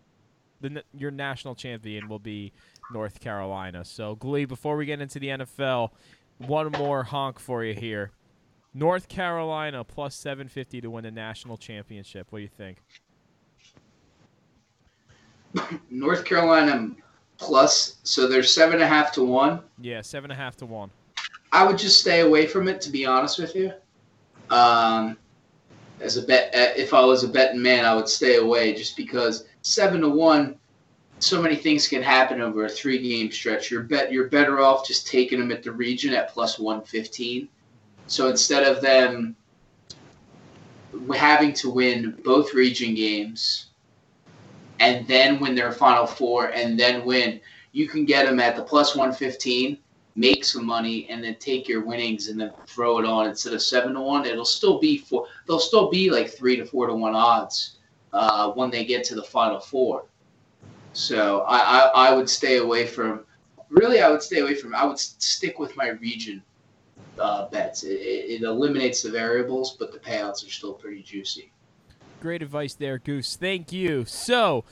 [0.61, 2.53] the your national champion will be
[2.93, 3.85] North Carolina.
[3.85, 5.91] So, Glee, before we get into the NFL,
[6.39, 8.13] one more honk for you here.
[8.75, 12.27] North Carolina plus 750 to win the national championship.
[12.31, 12.79] What do you think?
[15.91, 16.91] North Carolina
[17.39, 19.61] plus, so they're seven and a half to one.
[19.81, 20.91] Yeah, seven and a half to one.
[21.53, 23.73] I would just stay away from it, to be honest with you.
[24.51, 25.17] Um,
[26.01, 28.97] as a bet, uh, if I was a betting man, I would stay away just
[28.97, 30.57] because seven to one.
[31.19, 33.71] So many things can happen over a three-game stretch.
[33.71, 37.49] You're bet you're better off just taking them at the region at plus one fifteen.
[38.07, 39.35] So instead of them
[41.15, 43.67] having to win both region games
[44.81, 47.41] and then win their final four and then win,
[47.73, 49.79] you can get them at the plus 115,
[50.15, 53.63] make some money, and then take your winnings and then throw it on instead of
[53.63, 54.25] seven to one.
[54.25, 55.27] It'll still be four.
[55.47, 57.79] They'll still be like three to four to one odds
[58.13, 60.05] uh, when they get to the final four.
[60.97, 63.21] So I, I, I would stay away from.
[63.69, 64.75] Really, I would stay away from.
[64.75, 66.43] I would stick with my region
[67.19, 67.85] uh, bets.
[67.85, 71.53] It, it, eliminates the variables, but the payouts are still pretty juicy.
[72.23, 73.37] Great advice there, Goose.
[73.37, 74.07] Thank you.
[74.07, 74.65] So,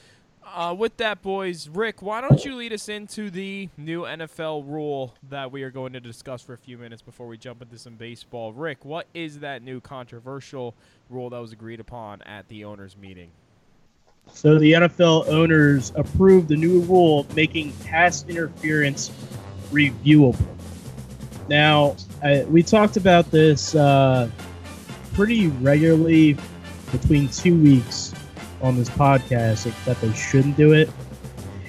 [0.46, 5.14] uh, with that, boys, Rick, why don't you lead us into the new NFL rule
[5.28, 7.96] that we are going to discuss for a few minutes before we jump into some
[7.96, 8.50] baseball?
[8.54, 10.74] Rick, what is that new controversial
[11.10, 13.30] rule that was agreed upon at the owners' meeting?
[14.32, 19.10] So the NFL owners approved the new rule making pass interference
[19.70, 20.44] reviewable.
[21.48, 24.30] Now, I, we talked about this uh,
[25.14, 26.36] pretty regularly
[26.90, 28.14] between two weeks
[28.62, 30.90] on this podcast that they shouldn't do it.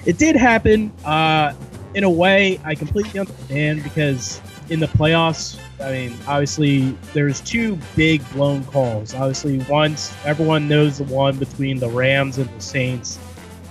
[0.04, 0.92] It did happen.
[1.04, 1.52] Uh,
[1.94, 7.78] in a way, I completely understand because in the playoffs, I mean, obviously, there's two
[7.94, 9.14] big blown calls.
[9.14, 13.18] Obviously, once everyone knows the one between the Rams and the Saints.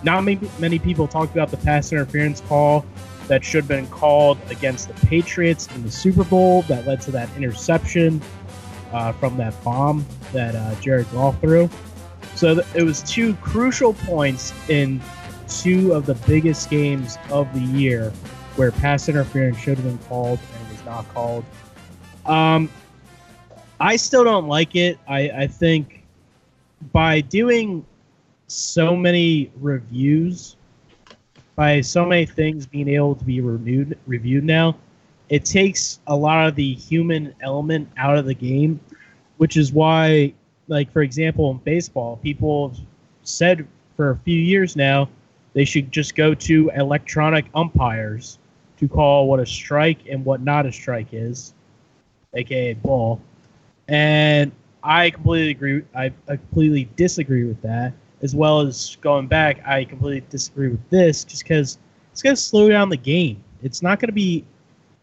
[0.03, 2.85] Not many, many people talked about the pass interference call
[3.27, 7.11] that should have been called against the Patriots in the Super Bowl that led to
[7.11, 8.21] that interception
[8.91, 11.69] uh, from that bomb that uh, Jared Goff threw.
[12.35, 15.01] So th- it was two crucial points in
[15.47, 18.11] two of the biggest games of the year
[18.55, 21.43] where pass interference should have been called and was not called.
[22.25, 22.69] Um,
[23.79, 24.97] I still don't like it.
[25.07, 26.03] I, I think
[26.91, 27.85] by doing
[28.47, 30.55] so many reviews
[31.55, 34.75] by so many things being able to be renewed, reviewed now,
[35.29, 38.79] it takes a lot of the human element out of the game,
[39.37, 40.33] which is why,
[40.67, 42.79] like for example, in baseball, people have
[43.23, 45.09] said for a few years now
[45.53, 48.37] they should just go to electronic umpires
[48.77, 51.53] to call what a strike and what not a strike is,
[52.35, 53.21] aka ball.
[53.87, 54.51] And
[54.83, 55.83] I completely agree.
[55.95, 60.89] I, I completely disagree with that as well as going back, I completely disagree with
[60.89, 61.77] this just because
[62.11, 63.43] it's going to slow down the game.
[63.61, 64.43] It's not going to be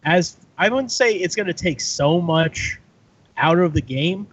[0.05, 2.81] as I wouldn't say it's going to take so much
[3.37, 4.27] out of the game,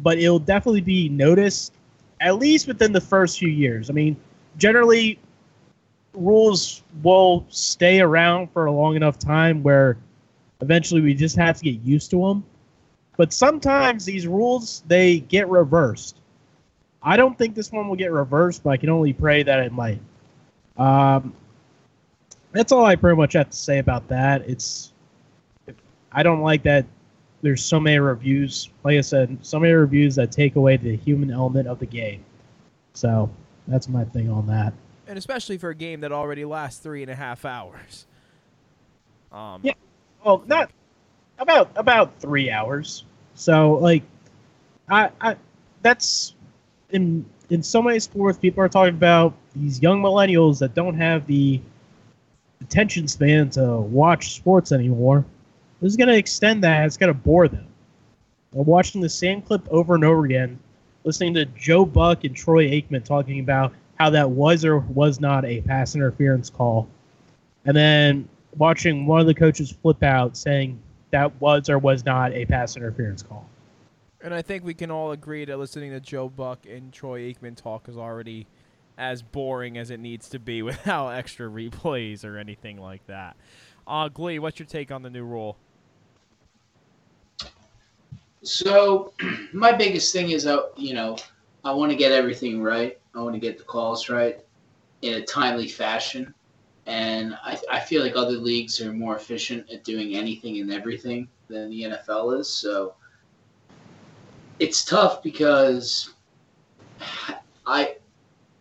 [0.00, 1.72] but it'll definitely be noticed
[2.20, 3.90] at least within the first few years.
[3.90, 4.16] I mean,
[4.58, 5.18] generally
[6.14, 9.96] rules will stay around for a long enough time where
[10.62, 12.44] eventually we just have to get used to them.
[13.18, 16.16] But sometimes these rules they get reversed.
[17.02, 19.72] I don't think this one will get reversed, but I can only pray that it
[19.72, 20.00] might.
[20.78, 21.34] Um,
[22.52, 24.48] that's all I pretty much have to say about that.
[24.48, 24.92] It's
[26.12, 26.86] I don't like that
[27.42, 28.70] there's so many reviews.
[28.84, 32.24] Like I said, so many reviews that take away the human element of the game.
[32.94, 33.28] So
[33.66, 34.72] that's my thing on that.
[35.08, 38.06] and especially for a game that already lasts three and a half hours.
[39.32, 39.72] Um, yeah,
[40.24, 40.70] well, not
[41.38, 43.04] about about three hours.
[43.34, 44.02] So like,
[44.88, 45.36] I, I
[45.82, 46.34] that's
[46.90, 48.38] in in so many sports.
[48.38, 51.60] People are talking about these young millennials that don't have the
[52.60, 55.24] attention span to watch sports anymore.
[55.80, 56.86] This is to extend that.
[56.86, 57.66] It's to bore them.
[58.52, 60.58] Watching the same clip over and over again,
[61.04, 65.44] listening to Joe Buck and Troy Aikman talking about how that was or was not
[65.44, 66.88] a pass interference call,
[67.64, 72.32] and then watching one of the coaches flip out saying that was or was not
[72.32, 73.48] a pass interference call.
[74.22, 77.56] And I think we can all agree that listening to Joe Buck and Troy Aikman
[77.56, 78.46] talk is already
[78.96, 83.36] as boring as it needs to be without extra replays or anything like that.
[83.86, 85.56] Uh, Glee, what's your take on the new rule?
[88.42, 89.12] So,
[89.52, 91.16] my biggest thing is, uh, you know,
[91.64, 92.98] I want to get everything right.
[93.14, 94.40] I want to get the calls right
[95.02, 96.32] in a timely fashion.
[96.86, 101.28] And I, I feel like other leagues are more efficient at doing anything and everything
[101.48, 102.48] than the NFL is.
[102.48, 102.94] So,
[104.58, 106.14] it's tough because
[107.66, 107.96] I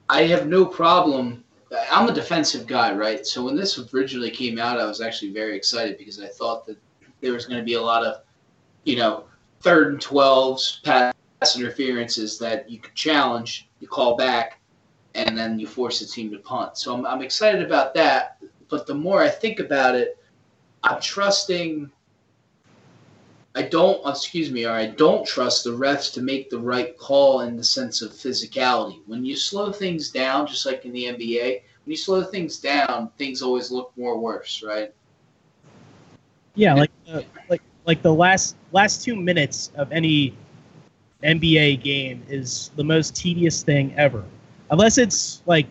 [0.10, 1.44] I have no problem.
[1.92, 3.26] I'm a defensive guy, right?
[3.26, 6.78] So when this originally came out, I was actually very excited because I thought that
[7.22, 8.24] there was going to be a lot of,
[8.84, 9.26] you know,
[9.62, 11.14] third and 12s, pass
[11.56, 14.60] interferences that you could challenge, you call back,
[15.16, 16.78] and then you force the team to punt.
[16.78, 18.38] So I'm, I'm excited about that.
[18.70, 20.18] But the more I think about it,
[20.84, 21.92] I'm trusting.
[23.54, 27.42] I don't, excuse me, or I don't trust the refs to make the right call
[27.42, 29.02] in the sense of physicality.
[29.08, 33.10] When you slow things down, just like in the NBA, when you slow things down,
[33.18, 34.94] things always look more worse, right?
[36.56, 40.34] Yeah, like uh, like like the last last two minutes of any
[41.24, 44.24] NBA game is the most tedious thing ever.
[44.72, 45.68] Unless it's like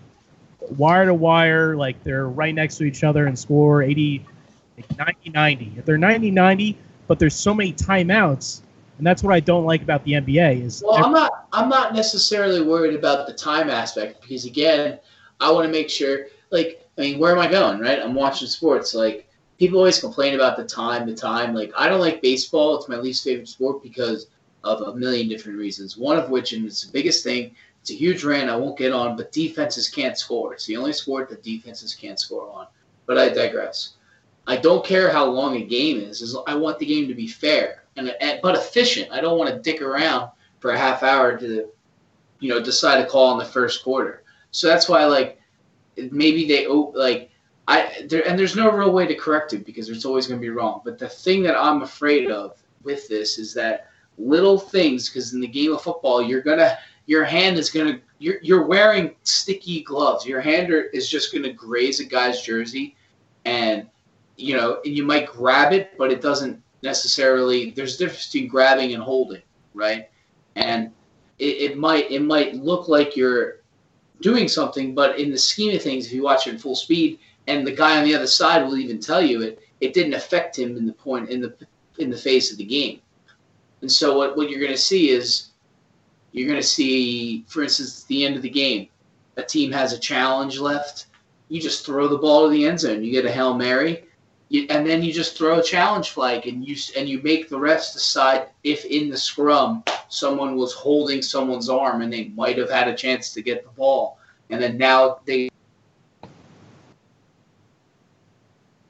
[0.76, 4.24] wire to wire, like they're right next to each other and score 80,
[4.76, 5.72] like 90 90.
[5.78, 8.60] If they're 90 90, but there's so many timeouts,
[8.98, 10.64] and that's what I don't like about the NBA.
[10.64, 14.98] Is well, I'm not I'm not necessarily worried about the time aspect because again,
[15.40, 16.26] I want to make sure.
[16.50, 17.80] Like, I mean, where am I going?
[17.80, 18.94] Right, I'm watching sports.
[18.94, 21.54] Like, people always complain about the time, the time.
[21.54, 22.76] Like, I don't like baseball.
[22.76, 24.26] It's my least favorite sport because
[24.64, 25.96] of a million different reasons.
[25.96, 28.92] One of which, and it's the biggest thing, it's a huge rant I won't get
[28.92, 30.52] on, but defenses can't score.
[30.52, 32.66] It's the only sport that defenses can't score on.
[33.06, 33.94] But I digress.
[34.46, 36.36] I don't care how long a game is.
[36.46, 39.10] I want the game to be fair and, but efficient.
[39.10, 41.68] I don't want to dick around for a half hour to,
[42.38, 44.24] you know, decide a call in the first quarter.
[44.50, 45.40] So that's why, like,
[46.10, 47.30] maybe they like
[47.68, 50.42] I there and there's no real way to correct it because it's always going to
[50.42, 50.80] be wrong.
[50.84, 53.88] But the thing that I'm afraid of with this is that
[54.18, 56.76] little things because in the game of football you're gonna
[57.10, 60.24] your hand is gonna you're you're wearing sticky gloves.
[60.24, 62.94] Your hand is just gonna graze a guy's jersey,
[63.44, 63.88] and
[64.36, 67.72] you know you might grab it, but it doesn't necessarily.
[67.72, 69.42] There's a difference between grabbing and holding,
[69.74, 70.08] right?
[70.54, 70.92] And
[71.40, 73.56] it, it might it might look like you're
[74.20, 77.18] doing something, but in the scheme of things, if you watch it in full speed,
[77.48, 80.56] and the guy on the other side will even tell you it, it didn't affect
[80.56, 81.56] him in the point in the
[81.98, 83.00] in the face of the game.
[83.80, 85.49] And so what, what you're going to see is
[86.32, 88.88] you're going to see, for instance, at the end of the game,
[89.36, 91.06] a team has a challenge left.
[91.48, 93.02] You just throw the ball to the end zone.
[93.02, 94.04] You get a hail mary,
[94.48, 97.56] you, and then you just throw a challenge flag, and you and you make the
[97.56, 102.70] refs decide if in the scrum someone was holding someone's arm and they might have
[102.70, 104.18] had a chance to get the ball,
[104.50, 105.48] and then now they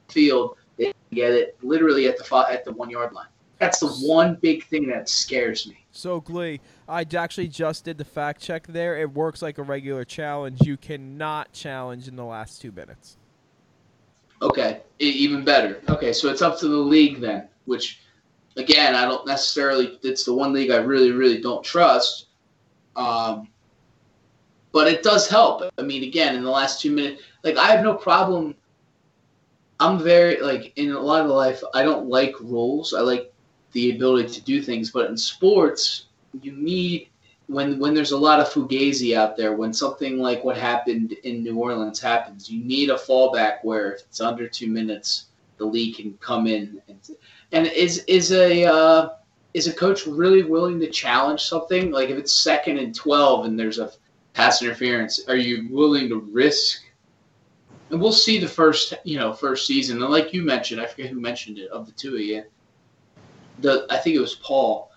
[0.09, 3.27] field they get it literally at the at the one yard line.
[3.59, 5.80] That's the one big thing that scares me.
[5.91, 8.97] So Glee, I actually just did the fact check there.
[8.97, 10.61] It works like a regular challenge.
[10.61, 13.17] You cannot challenge in the last two minutes.
[14.41, 15.81] Okay, even better.
[15.89, 18.01] Okay, so it's up to the league then, which
[18.57, 19.99] again, I don't necessarily.
[20.01, 22.27] It's the one league I really, really don't trust.
[22.95, 23.49] Um,
[24.71, 25.63] but it does help.
[25.77, 28.55] I mean, again, in the last two minutes, like I have no problem.
[29.79, 31.61] I'm very like in a lot of life.
[31.73, 32.93] I don't like rules.
[32.93, 33.33] I like
[33.71, 34.91] the ability to do things.
[34.91, 36.05] But in sports,
[36.41, 37.09] you need
[37.47, 41.43] when when there's a lot of fugazi out there, when something like what happened in
[41.43, 45.25] New Orleans happens, you need a fallback where if it's under two minutes,
[45.57, 46.99] the league can come in and
[47.51, 49.09] and is is a uh,
[49.53, 53.59] is a coach really willing to challenge something like if it's second and twelve and
[53.59, 53.91] there's a
[54.33, 56.83] pass interference, are you willing to risk?
[57.89, 61.11] And we'll see the first you know first season, and like you mentioned, I forget
[61.11, 62.43] who mentioned it of the two of you
[63.61, 64.91] the I think it was Paul.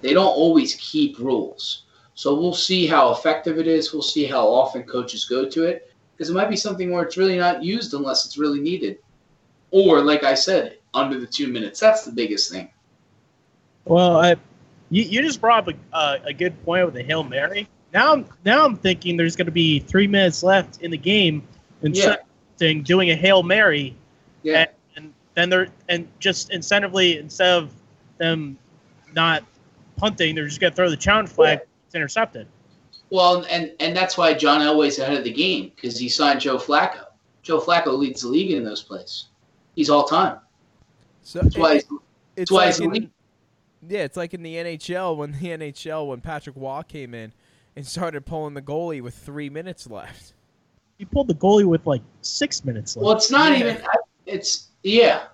[0.00, 1.84] They don't always keep rules.
[2.14, 3.92] So we'll see how effective it is.
[3.92, 7.16] We'll see how often coaches go to it because it might be something where it's
[7.16, 8.98] really not used unless it's really needed.
[9.70, 11.78] Or, like I said, under the two minutes.
[11.78, 12.70] That's the biggest thing.
[13.84, 14.36] Well, I,
[14.90, 17.68] you, you just brought up a, uh, a good point with the hail mary.
[17.92, 21.46] Now, I'm now I'm thinking there's going to be three minutes left in the game,
[21.82, 22.16] and Yeah.
[22.58, 23.94] doing a hail mary,
[24.42, 24.66] Yeah.
[25.38, 27.72] And, and then they're and just incentively instead of
[28.18, 28.58] them
[29.14, 29.44] not
[29.96, 31.60] punting, they're just going to throw the challenge flag.
[31.86, 32.46] It's intercepted.
[33.10, 36.58] Well, and and that's why John Elway's ahead of the game because he signed Joe
[36.58, 37.04] Flacco.
[37.42, 39.26] Joe Flacco leads the league in those plays.
[39.76, 40.38] He's all time.
[41.22, 41.74] So That's why.
[41.76, 43.10] it- He's, it's why like he's in, elite.
[43.88, 47.32] yeah, it's like in the NHL when the NHL when Patrick Roy came in
[47.74, 50.34] and started pulling the goalie with three minutes left.
[50.98, 53.04] He pulled the goalie with like six minutes left.
[53.06, 53.58] well, it's not Yeah.
[53.70, 53.82] even.
[54.26, 55.24] It's yeah.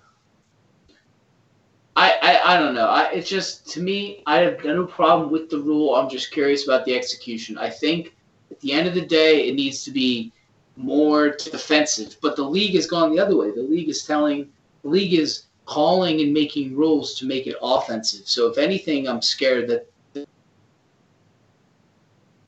[1.97, 2.87] I, I I don't know.
[2.87, 5.95] I it's just to me, I have no problem with the rule.
[5.95, 7.57] I'm just curious about the execution.
[7.57, 8.15] I think
[8.51, 10.31] at the end of the day, it needs to be
[10.75, 12.17] more defensive.
[12.21, 13.51] But the league has gone the other way.
[13.51, 14.49] The league is telling,
[14.83, 18.27] the league is calling and making rules to make it offensive.
[18.27, 19.87] So if anything, I'm scared that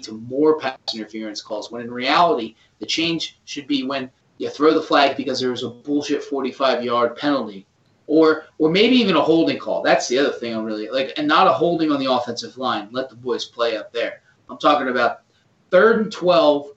[0.03, 1.71] to more pass interference calls.
[1.71, 5.63] When in reality, the change should be when you throw the flag because there was
[5.63, 7.65] a bullshit 45 yard penalty.
[8.09, 9.81] Or, or maybe even a holding call.
[9.81, 12.87] That's the other thing I'm really like, and not a holding on the offensive line.
[12.91, 14.21] Let the boys play up there.
[14.49, 15.23] I'm talking about
[15.71, 16.71] third and 12.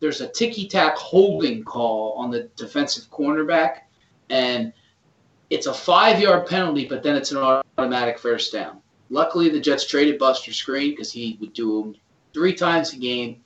[0.00, 3.78] There's a ticky tack holding call on the defensive cornerback,
[4.28, 4.74] and
[5.48, 8.80] it's a five yard penalty, but then it's an automatic first down.
[9.08, 11.94] Luckily, the Jets traded Buster Skrine because he would do them
[12.34, 13.40] three times a game,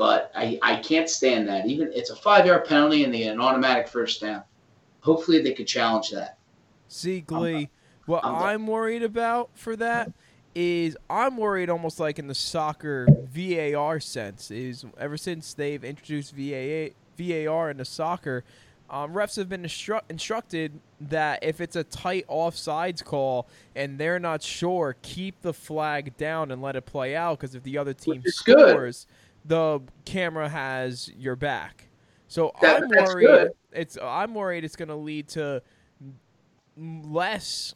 [0.00, 1.66] but I, I can't stand that.
[1.66, 4.42] Even it's a five yard penalty and they get an automatic first down.
[5.00, 6.38] Hopefully, they could challenge that.
[6.88, 7.68] See, Glee,
[8.06, 8.34] what I'm.
[8.34, 10.10] I'm worried about for that
[10.54, 16.34] is I'm worried almost like in the soccer VAR sense is ever since they've introduced
[16.34, 18.42] VAA, VAR into soccer,
[18.88, 24.18] um, refs have been instru- instructed that if it's a tight offsides call and they're
[24.18, 27.92] not sure, keep the flag down and let it play out because if the other
[27.92, 29.14] team scores, good.
[29.44, 31.88] The camera has your back.
[32.28, 33.26] So That- I'm worried.
[33.26, 33.50] good.
[33.72, 35.62] It's I'm worried it's going to lead to
[36.76, 37.74] less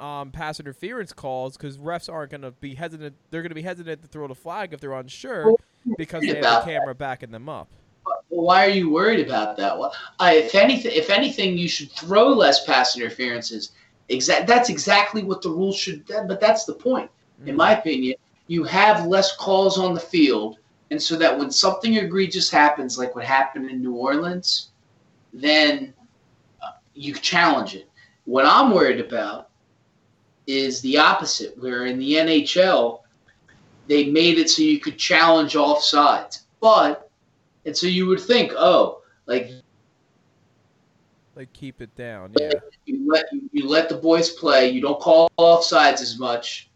[0.00, 3.14] um, pass interference calls because refs aren't going to be hesitant.
[3.30, 5.54] They're going to be hesitant to throw the flag if they're unsure
[5.96, 7.68] because they have the camera backing them up.
[8.04, 9.78] Well, why are you worried about that?
[9.78, 13.72] Well, I, if anything, if anything, you should throw less pass interferences.
[14.08, 14.46] Exact.
[14.46, 16.06] That's exactly what the rules should.
[16.06, 17.10] But that's the point,
[17.46, 18.16] in my opinion.
[18.48, 20.58] You have less calls on the field,
[20.90, 24.70] and so that when something egregious happens, like what happened in New Orleans,
[25.32, 25.92] then
[26.62, 27.90] uh, you challenge it.
[28.24, 29.50] What I'm worried about
[30.46, 33.00] is the opposite, where in the NHL
[33.88, 37.10] they made it so you could challenge offsides, but
[37.64, 39.50] and so you would think, oh, like
[41.34, 42.32] Like keep it down.
[42.40, 42.52] Yeah.
[42.86, 44.70] you let you let the boys play.
[44.70, 46.70] You don't call off sides as much.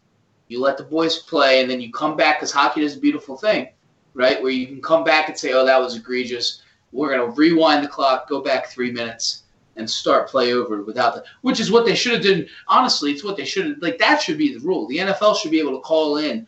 [0.49, 3.37] You let the boys play, and then you come back because hockey is a beautiful
[3.37, 3.69] thing,
[4.13, 4.41] right?
[4.41, 7.87] Where you can come back and say, "Oh, that was egregious." We're gonna rewind the
[7.87, 9.43] clock, go back three minutes,
[9.77, 12.47] and start play over without that, Which is what they should have done.
[12.67, 13.77] Honestly, it's what they should have.
[13.81, 14.87] Like that should be the rule.
[14.87, 16.47] The NFL should be able to call in,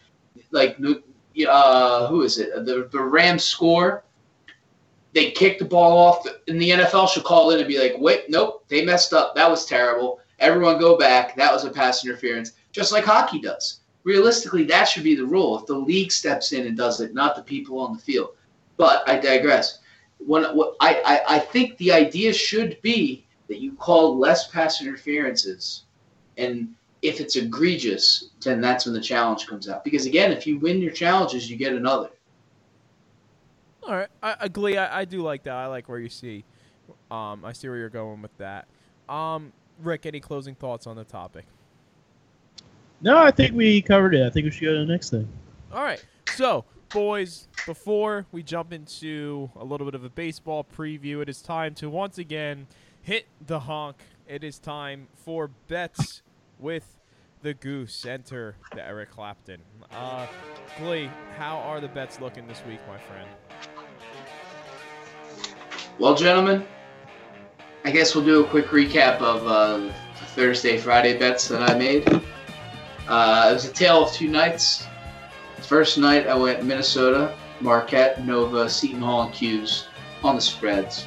[0.51, 0.77] like,
[1.47, 2.65] uh, who is it?
[2.65, 4.03] The the Rams score
[5.13, 8.29] they kick the ball off, and the NFL should call in and be like, "Wait,
[8.29, 9.35] nope, they messed up.
[9.35, 10.19] That was terrible.
[10.39, 11.35] Everyone go back.
[11.35, 13.81] That was a pass interference." Just like hockey does.
[14.03, 15.57] Realistically, that should be the rule.
[15.57, 18.31] If the league steps in and does it, not the people on the field.
[18.77, 19.79] But I digress.
[20.17, 24.81] When what, I, I I think the idea should be that you call less pass
[24.81, 25.83] interferences,
[26.37, 29.83] and if it's egregious, then that's when the challenge comes out.
[29.83, 32.09] Because again, if you win your challenges, you get another.
[33.83, 35.53] All right, I, I, Glee, I, I do like that.
[35.53, 36.45] I like where you see.
[37.11, 38.67] Um, I see where you're going with that.
[39.09, 39.51] Um,
[39.81, 41.45] Rick, any closing thoughts on the topic?
[43.03, 44.25] No, I think we covered it.
[44.25, 45.27] I think we should go to the next thing.
[45.73, 46.03] All right.
[46.35, 51.41] So, boys, before we jump into a little bit of a baseball preview, it is
[51.41, 52.65] time to once again
[53.01, 53.97] hit the honk.
[54.25, 56.21] It is time for bets
[56.59, 56.97] with
[57.41, 58.05] the goose.
[58.05, 59.59] Enter the Eric Clapton.
[59.91, 60.25] Uh,
[60.77, 63.29] Glee, how are the bets looking this week, my friend?
[65.99, 66.65] Well, gentlemen,
[67.83, 69.93] I guess we'll do a quick recap of uh,
[70.27, 72.07] Thursday, Friday bets that I made.
[73.07, 74.87] Uh, it was a tale of two nights.
[75.61, 79.87] First night, I went Minnesota, Marquette, Nova, Seton Hall, and Q's
[80.23, 81.05] on the spreads.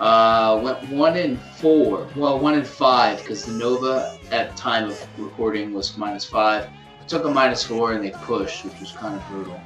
[0.00, 2.08] Uh, went one in four.
[2.14, 6.68] Well, one in five because the Nova at time of recording was minus five.
[7.08, 9.60] took a minus four and they pushed, which was kind of brutal.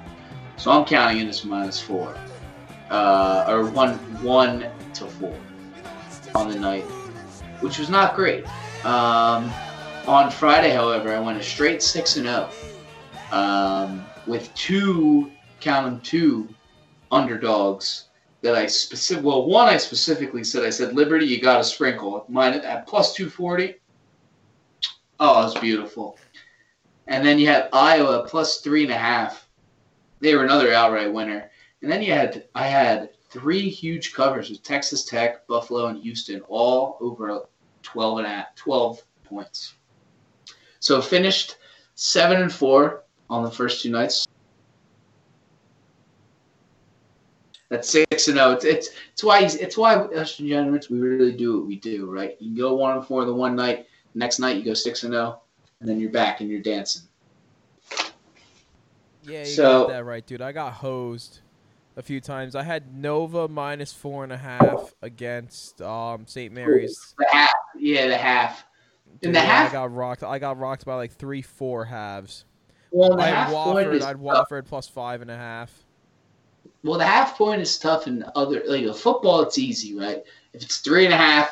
[0.57, 2.17] So I'm counting it as minus four,
[2.91, 5.37] uh, or one one to four
[6.35, 6.85] on the night,
[7.61, 8.47] which was not great.
[8.87, 9.53] Um,
[10.07, 12.51] on Friday, however, I went a straight six and zero
[13.31, 15.31] um, with two,
[15.61, 16.49] count them two,
[17.11, 18.09] underdogs
[18.43, 19.25] that I specific.
[19.25, 23.15] Well, one I specifically said I said Liberty, you got to sprinkle mine at plus
[23.15, 23.77] two forty.
[25.21, 26.19] Oh, it was beautiful.
[27.07, 29.49] And then you had Iowa plus three and a half.
[30.21, 31.51] They were another outright winner.
[31.83, 36.41] And then you had I had three huge covers with Texas Tech, Buffalo, and Houston,
[36.49, 37.47] all over
[37.83, 39.75] 12 and a half, 12 points.
[40.83, 41.59] So finished
[41.95, 44.27] seven and four on the first two nights.
[47.69, 48.51] That's six and zero.
[48.51, 52.37] It's it's, it's why it's why us degenerates we really do what we do, right?
[52.41, 55.41] You go one and four the one night, next night you go six and zero,
[55.79, 57.03] and then you're back and you're dancing.
[59.23, 60.43] Yeah, you So- got that right, dude.
[60.43, 61.43] I got hosed
[61.97, 62.57] a few times.
[62.57, 66.53] I had Nova minus four and a half against um, St.
[66.53, 67.15] Mary's.
[67.19, 68.65] The half, yeah, the half.
[69.21, 70.23] In the half, I got rocked.
[70.23, 72.45] I got rocked by like three, four halves.
[72.91, 73.95] well, the I half had point Wofford.
[73.95, 74.49] is I had tough.
[74.51, 75.71] Wofford plus five and a half.
[76.85, 79.43] Well, the half point is tough in other like the football.
[79.43, 80.23] It's easy, right?
[80.53, 81.51] If it's three and a half,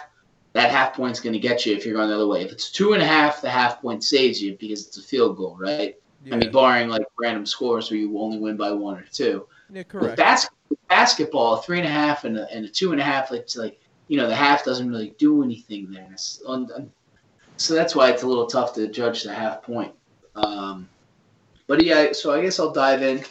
[0.55, 2.43] that half point's going to get you if you're going the other way.
[2.43, 5.37] If it's two and a half, the half point saves you because it's a field
[5.37, 5.97] goal, right?
[6.25, 9.47] Yeah, I mean, barring like random scores where you only win by one or two.
[9.71, 10.17] yeah With correct.
[10.17, 10.49] bas-
[10.89, 13.81] basketball, three and a half and a, and a two and a half, it's like
[14.09, 16.09] you know the half doesn't really do anything there.
[16.13, 16.91] It's un-
[17.61, 19.93] so that's why it's a little tough to judge the half point.
[20.35, 20.89] Um,
[21.67, 23.23] but yeah, so I guess I'll dive in.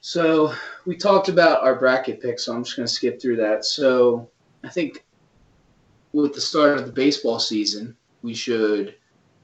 [0.00, 0.52] So
[0.84, 3.64] we talked about our bracket pick, so I'm just going to skip through that.
[3.64, 4.28] So
[4.64, 5.04] I think
[6.12, 8.96] with the start of the baseball season, we should,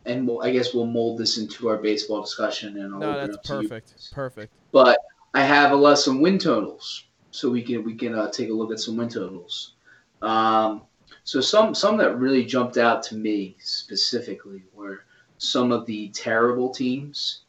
[0.04, 2.78] and we'll, I guess we'll mold this into our baseball discussion.
[2.78, 4.12] And I'll no, open that's up to you perfect.
[4.12, 4.52] Perfect.
[4.72, 4.98] but
[5.32, 8.52] I have a lot some win totals, so we can we can uh, take a
[8.52, 9.74] look at some win totals.
[10.22, 10.82] Um,
[11.26, 15.04] so some some that really jumped out to me specifically were
[15.38, 17.40] some of the terrible teams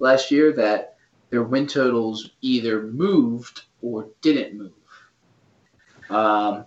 [0.00, 0.96] last year that
[1.30, 4.72] their win totals either moved or didn't move.
[6.10, 6.66] Um,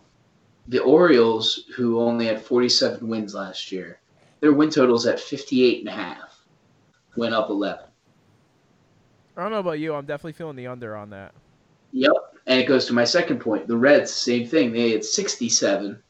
[0.68, 4.00] the Orioles, who only had 47 wins last year,
[4.40, 6.46] their win totals at 58 and a half,
[7.16, 7.86] went up 11.
[9.38, 9.94] I don't know about you.
[9.94, 11.36] I'm definitely feeling the under on that.
[11.92, 12.14] Yep.
[12.48, 13.68] And it goes to my second point.
[13.68, 14.72] The Reds, same thing.
[14.72, 16.02] They had 67.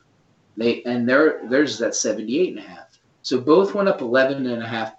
[0.58, 2.99] They and their theirs is at 78 and a half.
[3.22, 4.95] So both went up 11 and a half.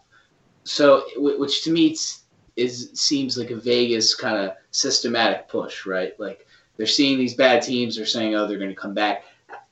[0.64, 1.96] So which to me
[2.57, 6.18] is seems like a Vegas kind of systematic push, right?
[6.18, 6.46] Like
[6.76, 9.24] they're seeing these bad teams, they're saying, "Oh, they're going to come back."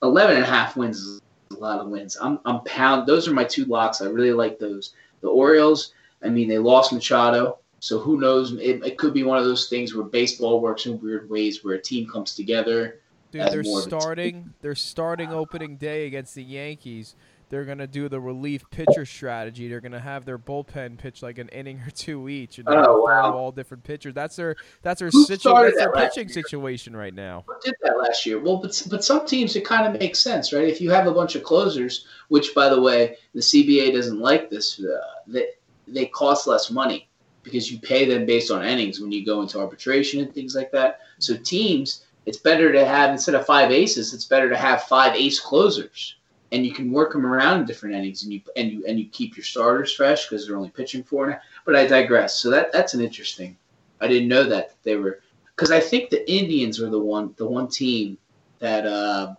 [0.03, 1.21] 11 and a half wins is
[1.51, 2.17] a lot of wins.
[2.21, 3.07] I'm I'm pound.
[3.07, 4.01] Those are my two locks.
[4.01, 4.95] I really like those.
[5.21, 5.93] The Orioles.
[6.23, 7.59] I mean, they lost Machado.
[7.81, 8.53] So who knows?
[8.53, 11.75] It, it could be one of those things where baseball works in weird ways, where
[11.75, 13.01] a team comes together.
[13.43, 14.01] Dude, they're more of a team.
[14.01, 14.55] starting.
[14.63, 17.15] They're starting opening day against the Yankees.
[17.51, 19.69] They're gonna do the relief pitcher strategy.
[19.69, 23.33] They're gonna have their bullpen pitch like an inning or two each, and Oh, wow.
[23.33, 24.15] all different pitchers.
[24.15, 27.45] That's their that's their situ- that's their that pitching situation right now.
[27.47, 28.41] Who did that last year?
[28.41, 30.67] Well, but but some teams it kind of makes sense, right?
[30.67, 34.49] If you have a bunch of closers, which by the way, the CBA doesn't like
[34.51, 35.49] this, uh, they
[35.87, 37.09] they cost less money
[37.43, 40.73] because you pay them based on innings when you go into arbitration and things like
[40.73, 41.01] that.
[41.19, 45.15] So teams, it's better to have instead of five aces, it's better to have five
[45.15, 46.17] ace closers,
[46.53, 49.09] and you can work them around in different innings, and you and you and you
[49.09, 51.31] keep your starters fresh because they're only pitching four.
[51.31, 52.39] A- But I digress.
[52.39, 53.57] So that that's an interesting.
[54.01, 55.21] I didn't know that they were
[55.55, 58.19] because I think the Indians were the one the one team
[58.59, 59.35] that uh,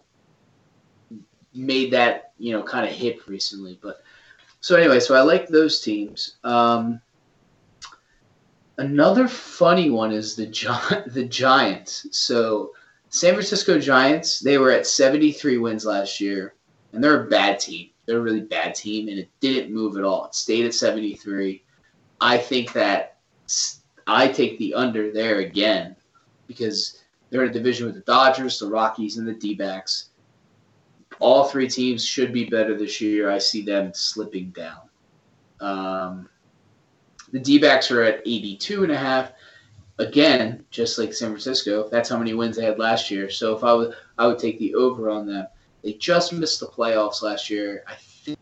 [1.54, 3.80] made that you know kind of hip recently.
[3.82, 4.04] But
[4.62, 6.36] so anyway, so I like those teams.
[6.44, 7.02] Um,
[8.78, 10.68] another funny one is the Gi-
[11.08, 12.08] the Giants.
[12.12, 12.72] So
[13.10, 16.56] San Francisco Giants they were at 73 wins last year,
[16.94, 17.90] and they're a bad team.
[18.06, 20.26] They're a really bad team, and it didn't move at all.
[20.26, 21.64] It stayed at 73.
[22.22, 23.18] I think that
[24.08, 25.96] I take the under there again
[26.48, 30.10] because they're in a division with the Dodgers, the Rockies, and the D backs.
[31.20, 33.32] All three teams should be better this year.
[33.32, 34.90] I see them slipping down.
[35.62, 36.30] Um,
[37.36, 39.34] the D backs are at 82 and a half.
[40.00, 43.30] Again, just like San Francisco, that's how many wins they had last year.
[43.30, 45.46] So if I would, I would take the over on them.
[45.84, 47.84] They just missed the playoffs last year.
[47.90, 48.38] I thi-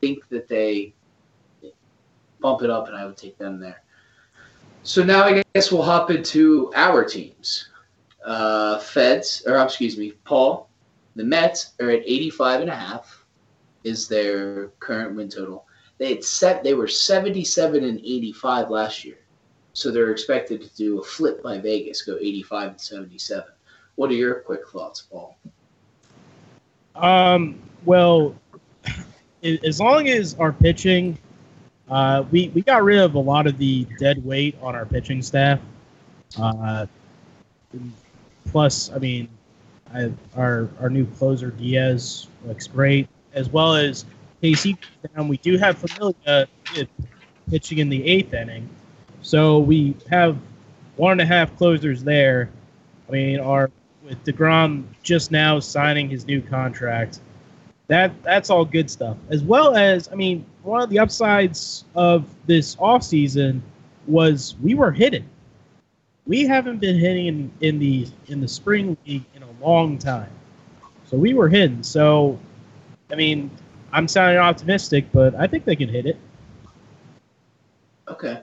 [0.00, 0.94] think that they
[2.38, 3.82] bump it up, and I would take them there.
[4.84, 7.70] So now I guess we'll hop into our teams.
[8.24, 10.70] Uh, Feds, or excuse me, Paul,
[11.16, 13.24] the Mets are at 85 and a half
[13.82, 15.65] is their current win total.
[15.98, 19.18] They had set they were 77 and 85 last year.
[19.72, 23.44] So they're expected to do a flip by Vegas, go 85 and 77.
[23.96, 25.36] What are your quick thoughts, Paul?
[26.94, 28.34] Um, well,
[29.42, 31.18] as long as our pitching,
[31.90, 35.22] uh, we we got rid of a lot of the dead weight on our pitching
[35.22, 35.60] staff.
[36.38, 36.86] Uh,
[38.50, 39.28] plus, I mean,
[39.94, 44.04] I, our our new closer Diaz looks great, as well as
[44.42, 44.76] KC.
[45.14, 46.46] And we do have Familia
[47.50, 48.68] pitching in the eighth inning,
[49.22, 50.36] so we have
[50.96, 52.50] one and a half closers there.
[53.08, 53.70] I mean, our
[54.02, 57.20] with Degrom just now signing his new contract,
[57.88, 59.16] that that's all good stuff.
[59.30, 63.60] As well as, I mean, one of the upsides of this offseason
[64.06, 65.28] was we were hitting.
[66.26, 70.30] We haven't been hitting in, in the in the spring league in a long time,
[71.04, 71.82] so we were hitting.
[71.82, 72.38] So,
[73.10, 73.50] I mean,
[73.96, 76.18] I'm sounding optimistic, but I think they can hit it.
[78.08, 78.42] Okay.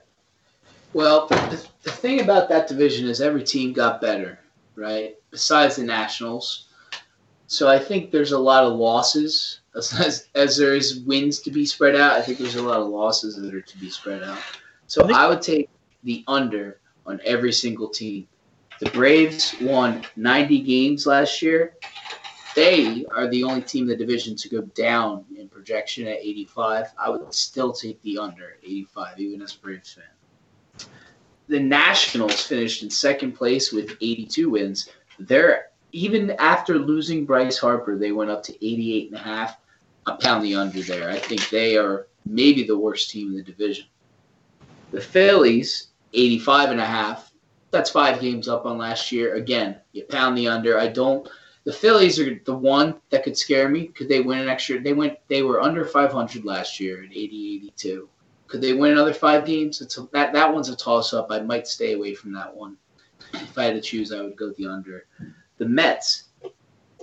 [0.93, 4.39] Well, the, the thing about that division is every team got better,
[4.75, 5.13] right?
[5.29, 6.69] Besides the Nationals.
[7.45, 9.59] So I think there's a lot of losses.
[9.75, 12.89] As, as there is wins to be spread out, I think there's a lot of
[12.89, 14.37] losses that are to be spread out.
[14.85, 15.67] So I would take
[16.03, 18.27] the under on every single team.
[18.79, 21.73] The Braves won 90 games last year.
[22.55, 26.93] They are the only team in the division to go down in projection at 85.
[26.97, 30.87] I would still take the under 85, even as a Braves fan.
[31.47, 34.89] The Nationals finished in second place with 82 wins.
[35.19, 39.57] They're even after losing Bryce Harper, they went up to 88 and a half.
[40.05, 41.09] I pound the under there.
[41.09, 43.85] I think they are maybe the worst team in the division.
[44.91, 47.31] The Phillies, 85 and a half.
[47.71, 49.35] That's five games up on last year.
[49.35, 50.77] Again, you pound the under.
[50.77, 51.27] I don't.
[51.65, 53.87] The Phillies are the one that could scare me.
[53.87, 54.81] Could they win an extra?
[54.81, 55.17] They went.
[55.29, 58.09] They were under 500 last year at 80, 82.
[58.47, 59.81] Could they win another five games?
[59.81, 61.27] It's a, that that one's a toss up.
[61.29, 62.77] I might stay away from that one.
[63.33, 65.05] If I had to choose, I would go the under.
[65.57, 66.25] The Mets,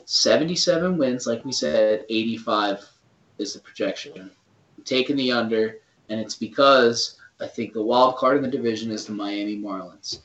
[0.05, 2.87] 77 wins, like we said, 85
[3.39, 4.31] is the projection.
[4.77, 8.91] I'm taking the under, and it's because I think the wild card in the division
[8.91, 10.21] is the Miami Marlins.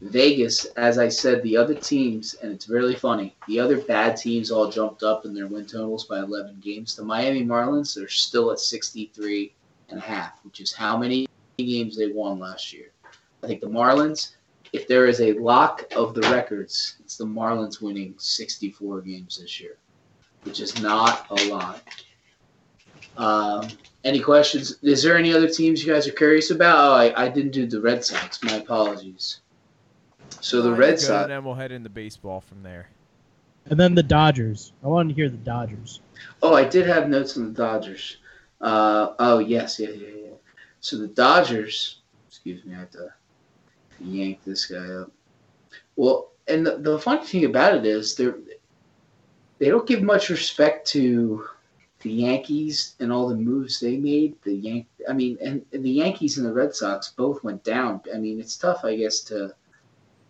[0.00, 4.50] Vegas, as I said, the other teams, and it's really funny, the other bad teams
[4.50, 6.96] all jumped up in their win totals by 11 games.
[6.96, 9.52] The Miami Marlins, they're still at 63
[9.90, 11.28] and a half, which is how many
[11.58, 12.92] games they won last year.
[13.42, 14.36] I think the Marlins,
[14.72, 19.60] if there is a lock of the records, it's the Marlins winning 64 games this
[19.60, 19.76] year,
[20.44, 21.82] which is not a lot.
[23.18, 23.68] Um,
[24.04, 24.78] any questions?
[24.82, 26.78] Is there any other teams you guys are curious about?
[26.78, 28.42] Oh, I, I didn't do the Red Sox.
[28.42, 29.40] My apologies.
[30.40, 31.22] So the Red Sox.
[31.22, 32.88] And then we'll head into baseball from there.
[33.66, 34.72] And then the Dodgers.
[34.82, 36.00] I wanted to hear the Dodgers.
[36.42, 38.16] Oh, I did have notes on the Dodgers.
[38.60, 40.30] Uh, oh, yes, yeah, yeah, yeah.
[40.80, 43.12] So the Dodgers, excuse me, I have to
[44.00, 45.10] yank this guy up.
[45.96, 48.38] Well, and the, the funny thing about it is they're
[49.58, 51.46] they don't give much respect to
[52.00, 54.34] the Yankees and all the moves they made.
[54.42, 58.00] The Yank, I mean, and, and the Yankees and the Red Sox both went down.
[58.12, 59.54] I mean, it's tough, I guess, to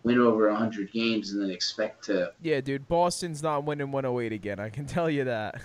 [0.03, 2.33] win over 100 games and then expect to.
[2.43, 4.59] Yeah, dude, Boston's not winning 108 again.
[4.61, 5.61] I can tell you that.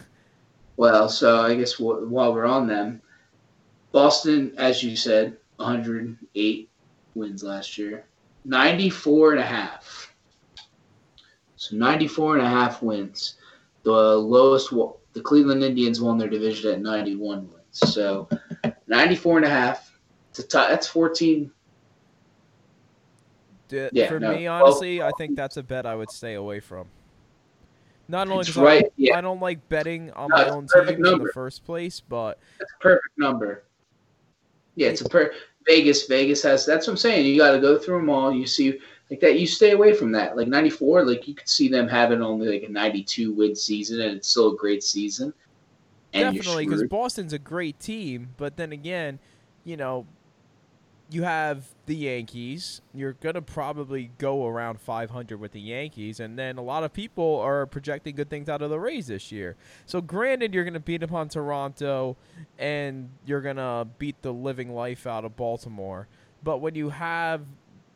[0.78, 3.02] Well, so I guess w- while we're on them,
[3.92, 6.70] Boston, as you said, 108
[7.14, 8.06] wins last year,
[8.44, 10.14] 94 and a half.
[11.56, 13.36] So 94 and a half wins.
[13.84, 14.72] The lowest,
[15.14, 17.94] the Cleveland Indians won their division at 91 wins.
[17.94, 18.28] So
[18.88, 19.98] 94 and a half.
[20.34, 21.50] To t- that's 14
[23.68, 26.36] D- yeah, for no, me, honestly, well, I think that's a bet I would stay
[26.36, 26.88] away from.
[28.08, 29.18] Not only because right, I, yeah.
[29.18, 31.14] I, don't like betting on no, my own team number.
[31.14, 33.64] in the first place, but it's a perfect number.
[34.76, 35.34] Yeah, it's a per
[35.66, 36.06] Vegas.
[36.06, 37.26] Vegas has that's what I'm saying.
[37.26, 38.32] You got to go through them all.
[38.32, 39.40] You see like that.
[39.40, 40.38] You stay away from that.
[40.38, 44.18] Like '94, like you could see them having only like a 92 win season, and
[44.18, 45.34] it's still a great season.
[46.14, 49.20] Definitely, because Boston's a great team, but then again,
[49.66, 50.06] you know,
[51.10, 52.82] you have the Yankees.
[52.94, 56.20] You're going to probably go around 500 with the Yankees.
[56.20, 59.32] And then a lot of people are projecting good things out of the Rays this
[59.32, 59.56] year.
[59.86, 62.18] So, granted, you're going to beat upon Toronto
[62.58, 66.08] and you're going to beat the living life out of Baltimore.
[66.44, 67.46] But when you have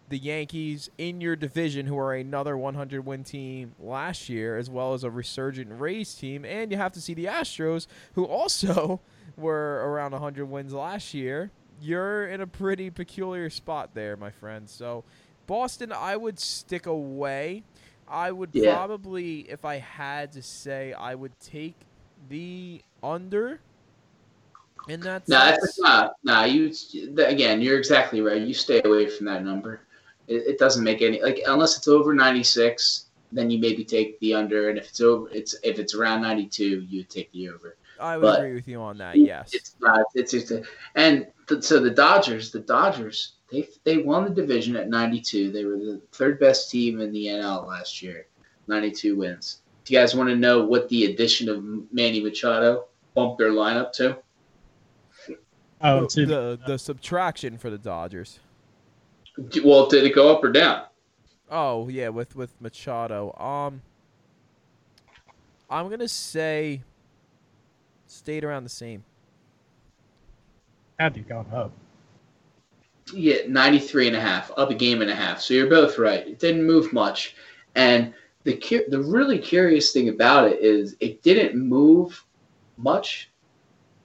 [0.10, 4.94] the Yankees in your division, who are another 100 win team last year, as well
[4.94, 9.02] as a resurgent Rays team, and you have to see the Astros, who also
[9.38, 11.52] were around 100 wins last year
[11.82, 14.70] you're in a pretty peculiar spot there, my friend.
[14.70, 15.04] So,
[15.48, 17.64] Boston, I would stick away.
[18.08, 18.74] I would yeah.
[18.74, 21.76] probably, if I had to say, I would take
[22.28, 23.60] the under
[24.88, 26.44] And that's No, that's nah, nah.
[26.44, 26.74] You
[27.18, 28.42] again, you're exactly right.
[28.42, 29.82] You stay away from that number.
[30.28, 34.34] It, it doesn't make any like unless it's over 96, then you maybe take the
[34.34, 37.76] under, and if it's over, it's if it's around 92, you take the over.
[38.00, 39.18] I would but agree with you on that.
[39.18, 39.54] Yes.
[39.54, 40.06] It's not.
[40.16, 40.64] It's just a,
[40.96, 45.52] and th- so the Dodgers, the Dodgers, they they won the division at 92.
[45.52, 48.28] They were the third best team in the NL last year,
[48.68, 49.62] 92 wins.
[49.86, 52.86] Do you guys want to know what the addition of Manny Machado
[53.16, 54.18] bumped their lineup to?
[55.82, 58.40] Oh, the, to the the subtraction for the Dodgers.
[59.64, 60.86] Well, did it go up or down?
[61.50, 63.34] Oh yeah, with with Machado.
[63.34, 63.82] Um,
[65.70, 66.84] I'm gonna say
[68.10, 69.04] stayed around the same.
[71.00, 71.72] had to gone up.
[73.14, 75.42] Yeah, 93 and a half, up a game and a half.
[75.42, 76.28] So you're both right.
[76.28, 77.36] It didn't move much.
[77.76, 82.24] And the cu- the really curious thing about it is it didn't move
[82.78, 83.32] much,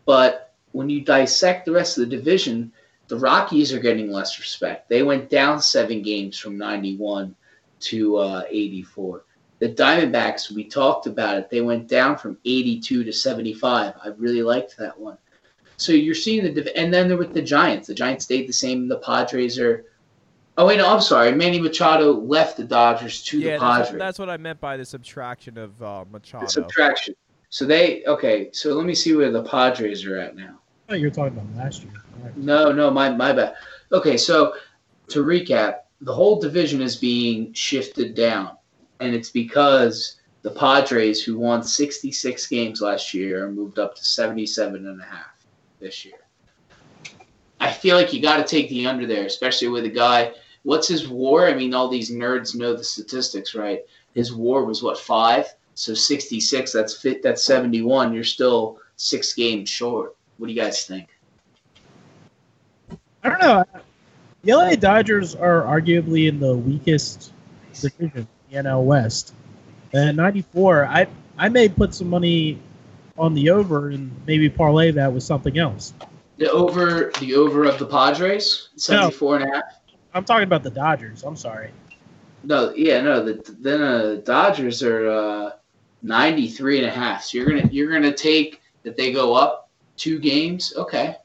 [0.07, 2.73] but when you dissect the rest of the division,
[3.09, 4.89] the Rockies are getting less respect.
[4.89, 7.35] They went down seven games from 91
[7.81, 9.25] to uh, 84.
[9.65, 11.49] The Diamondbacks, we talked about it.
[11.49, 13.95] They went down from 82 to 75.
[14.05, 15.17] I really liked that one.
[15.79, 17.87] So you're seeing the and then there with the Giants.
[17.87, 18.89] The Giants stayed the same.
[18.89, 19.87] The Padres are.
[20.59, 21.33] Oh wait, no, I'm sorry.
[21.33, 23.91] Manny Machado left the Dodgers to yeah, the that's Padres.
[23.93, 26.45] what, that's what I meant by the subtraction of uh, Machado.
[26.45, 27.15] The subtraction.
[27.49, 28.51] So they okay.
[28.53, 30.61] So let me see where the Padres are at now.
[30.91, 31.95] Oh, you're talking about last year.
[32.37, 33.55] No, no, my my bad.
[33.93, 34.57] Okay, so
[35.09, 38.59] to recap, the whole division is being shifted down,
[39.01, 44.87] and it's because the Padres, who won 66 games last year, moved up to 77
[44.87, 45.47] and a half
[45.81, 46.19] this year.
[47.61, 50.33] I feel like you got to take the under there, especially with a guy.
[50.65, 51.49] What's his WAR?
[51.49, 53.81] I mean, all these nerds know the statistics, right?
[54.15, 56.73] His WAR was what five, so 66.
[56.73, 57.23] That's fit.
[57.23, 58.13] That's 71.
[58.13, 60.17] You're still six games short.
[60.37, 61.09] What do you guys think?
[63.23, 63.65] I don't know.
[64.43, 67.33] The LA Dodgers are arguably in the weakest
[67.73, 69.35] division, the NL West.
[69.93, 72.61] And 94, I I may put some money
[73.19, 75.95] on the over and maybe parlay that with something else.
[76.37, 79.65] The over, the over of the Padres, 74 and a half.
[80.15, 81.23] I'm talking about the Dodgers.
[81.23, 81.71] I'm sorry.
[82.43, 83.25] No, yeah, no.
[83.25, 85.51] The then uh, Dodgers are uh,
[86.03, 87.25] 93 and a half.
[87.25, 90.75] So you're gonna you're gonna take that they go up two games.
[90.77, 91.17] Okay.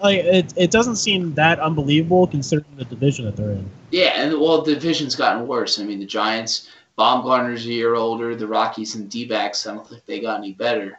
[0.00, 3.70] Like it, it doesn't seem that unbelievable considering the division that they're in.
[3.90, 5.78] Yeah, and well, the division's gotten worse.
[5.78, 6.68] I mean, the Giants,
[6.98, 8.34] Bumgarner's a year older.
[8.34, 10.98] The Rockies and D-backs, I don't think they got any better.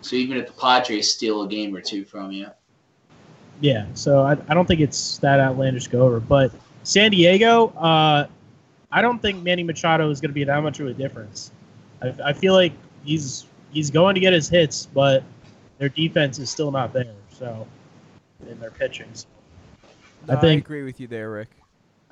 [0.00, 2.48] So even if the Padres steal a game or two from you,
[3.60, 6.20] Yeah, so I, I don't think it's that outlandish go over.
[6.20, 8.26] But San Diego, uh,
[8.92, 11.52] I don't think Manny Machado is going to be that much of a difference.
[12.02, 12.72] I, I feel like
[13.04, 15.22] he's he's going to get his hits, but
[15.78, 17.14] their defense is still not there.
[17.30, 17.66] So,
[18.48, 19.26] in their pitching, so
[20.28, 21.50] No, I think- agree with you there, Rick.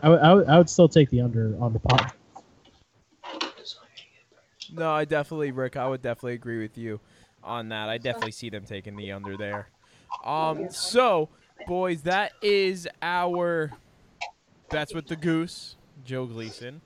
[0.02, 2.14] I, would- I, I would still take the under on the pot.
[4.74, 5.76] No, I definitely, Rick.
[5.76, 6.98] I would definitely agree with you
[7.44, 7.88] on that.
[7.88, 9.68] I definitely see them taking the under there.
[10.24, 11.28] Um, so
[11.66, 13.70] boys, that is our
[14.70, 16.80] that's with the goose, Joe Gleason.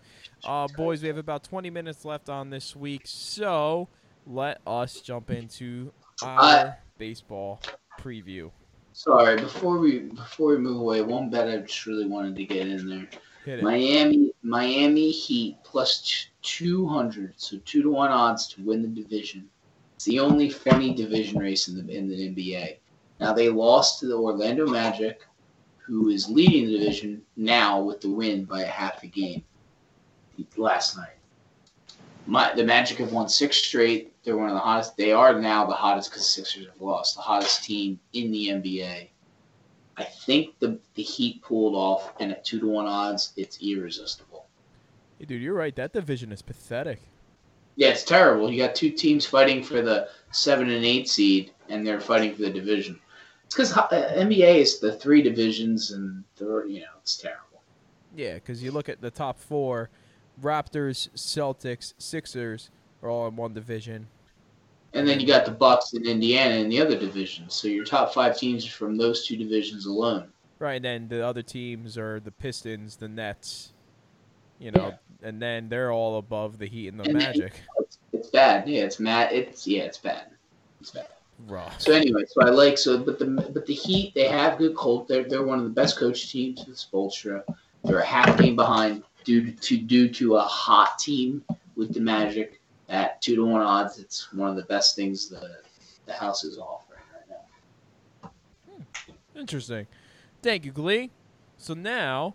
[0.44, 3.88] Uh, boys, we have about 20 minutes left on this week, so
[4.26, 5.92] let us jump into
[6.22, 7.60] our baseball
[8.00, 8.50] preview.
[8.96, 9.36] Sorry.
[9.36, 12.88] Before we before we move away, one bet I just really wanted to get in
[12.88, 13.60] there.
[13.62, 19.48] Miami Miami Heat plus two hundred, so two to one odds to win the division.
[19.94, 22.78] It's the only funny division race in the in the NBA.
[23.20, 25.24] Now they lost to the Orlando Magic,
[25.78, 29.44] who is leading the division now with the win by a half a game
[30.56, 31.16] last night.
[32.26, 34.12] My, the Magic have won six straight.
[34.26, 34.96] They're one of the hottest.
[34.96, 37.14] They are now the hottest because Sixers have lost.
[37.14, 39.06] The hottest team in the NBA.
[39.96, 44.46] I think the the Heat pulled off, and at two to one odds, it's irresistible.
[45.20, 45.76] Hey, dude, you're right.
[45.76, 46.98] That division is pathetic.
[47.76, 48.50] Yeah, it's terrible.
[48.50, 52.42] You got two teams fighting for the seven and eight seed, and they're fighting for
[52.42, 52.98] the division.
[53.44, 57.62] It's because uh, NBA is the three divisions, and they're you know it's terrible.
[58.12, 59.88] Yeah, because you look at the top four
[60.42, 62.70] Raptors, Celtics, Sixers
[63.04, 64.08] are all in one division.
[64.96, 67.50] And then you got the Bucks and Indiana in the other division.
[67.50, 70.28] So your top five teams are from those two divisions alone.
[70.58, 73.74] Right, and then the other teams are the Pistons, the Nets,
[74.58, 77.60] you know, and then they're all above the Heat and the And then- Magic.
[77.78, 78.66] It's, it's bad.
[78.66, 79.32] Yeah, it's mad.
[79.32, 80.28] It's yeah, it's bad.
[80.80, 81.08] It's bad.
[81.46, 81.70] Raw.
[81.76, 85.06] So anyway, so I like so, but the but the Heat they have good coach.
[85.08, 87.42] They're they're one of the best coach teams with Spoelstra.
[87.84, 91.44] They're a half game behind due to due to a hot team
[91.76, 93.98] with the Magic at two to one odds.
[93.98, 95.58] It's one of the best things the
[96.06, 97.38] the house is offering right
[98.22, 98.30] now.
[98.70, 99.12] Hmm.
[99.38, 99.86] Interesting.
[100.42, 101.10] Thank you, Glee.
[101.58, 102.34] So now,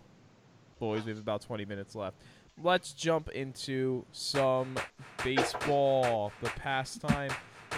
[0.78, 2.16] boys, we have about 20 minutes left.
[2.62, 4.76] Let's jump into some
[5.24, 6.32] baseball.
[6.42, 7.30] The pastime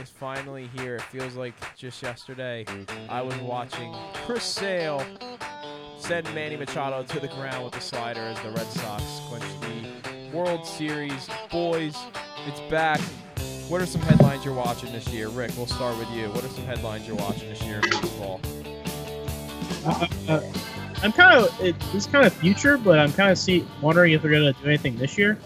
[0.02, 0.96] is finally here.
[0.96, 2.64] It feels like just yesterday
[3.08, 3.94] I was watching
[4.24, 5.04] Chris Sale
[5.98, 10.36] send Manny Machado to the ground with the slider as the Red Sox clinch the
[10.36, 11.28] World Series.
[11.50, 11.96] Boys,
[12.46, 13.00] it's back.
[13.68, 15.28] What are some headlines you're watching this year?
[15.28, 16.28] Rick, we'll start with you.
[16.28, 18.40] What are some headlines you're watching this year in baseball?
[19.86, 20.40] Uh, uh,
[21.02, 24.22] I'm kind of it, this kind of future, but I'm kind of see wondering if
[24.22, 25.38] they're gonna do anything this year.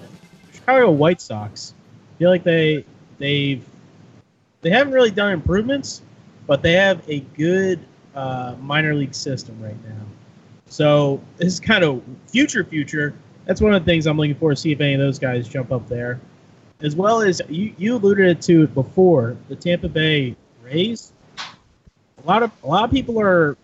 [0.53, 1.75] Chicago White Sox
[2.15, 2.85] I feel like they
[3.19, 3.65] they've
[4.61, 6.03] they haven't really done improvements,
[6.47, 7.81] but they have a good
[8.15, 10.03] uh, minor league system right now.
[10.67, 13.15] So this is kind of future future.
[13.47, 15.49] That's one of the things I'm looking for to see if any of those guys
[15.49, 16.21] jump up there,
[16.81, 21.13] as well as you you alluded to it before the Tampa Bay Rays.
[21.39, 23.57] A lot of a lot of people are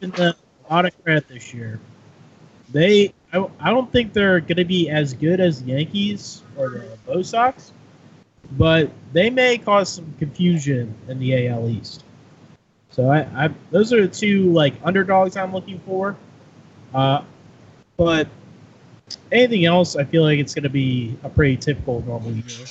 [0.00, 0.36] in the
[0.68, 1.80] a lot of credit this year.
[2.70, 6.70] They, I, I don't think they're going to be as good as the Yankees or
[6.70, 7.72] the Bo Sox,
[8.52, 12.04] but they may cause some confusion in the AL East.
[12.90, 16.16] So I, I those are the two like underdogs I'm looking for.
[16.94, 17.22] Uh,
[17.96, 18.28] but
[19.30, 22.66] anything else, I feel like it's going to be a pretty typical normal year.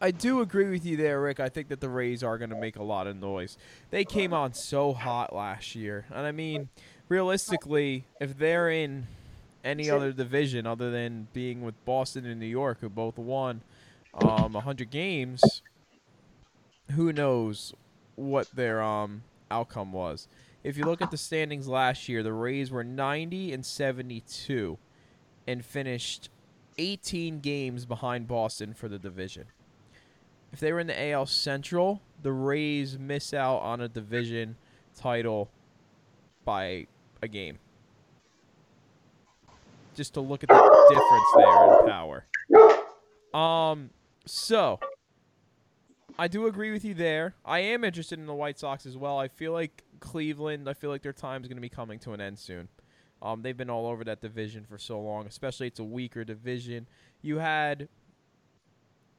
[0.00, 1.40] I do agree with you there, Rick.
[1.40, 3.58] I think that the Rays are going to make a lot of noise.
[3.90, 6.06] They came on so hot last year.
[6.10, 6.68] And I mean,
[7.08, 9.08] realistically, if they're in
[9.64, 13.60] any other division other than being with Boston and New York, who both won
[14.14, 15.62] um, 100 games,
[16.92, 17.74] who knows
[18.14, 20.28] what their um, outcome was.
[20.64, 24.78] If you look at the standings last year, the Rays were 90 and 72
[25.46, 26.28] and finished
[26.78, 29.46] 18 games behind Boston for the division
[30.52, 34.56] if they were in the AL Central, the Rays miss out on a division
[34.94, 35.50] title
[36.44, 36.86] by
[37.22, 37.58] a game.
[39.94, 42.24] Just to look at the difference there in power.
[43.34, 43.90] Um,
[44.24, 44.78] so
[46.18, 47.34] I do agree with you there.
[47.44, 49.18] I am interested in the White Sox as well.
[49.18, 50.68] I feel like Cleveland.
[50.68, 52.68] I feel like their time is going to be coming to an end soon.
[53.20, 56.86] Um, they've been all over that division for so long, especially it's a weaker division.
[57.20, 57.88] You had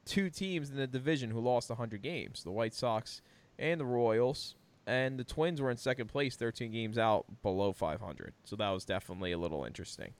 [0.06, 3.20] two teams in the division who lost 100 games the White Sox
[3.58, 4.54] and the Royals.
[4.86, 8.32] And the Twins were in second place, 13 games out below 500.
[8.44, 10.14] So that was definitely a little interesting.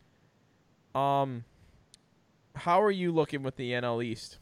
[0.94, 1.44] Um,
[2.54, 4.38] how are you looking with the NL East,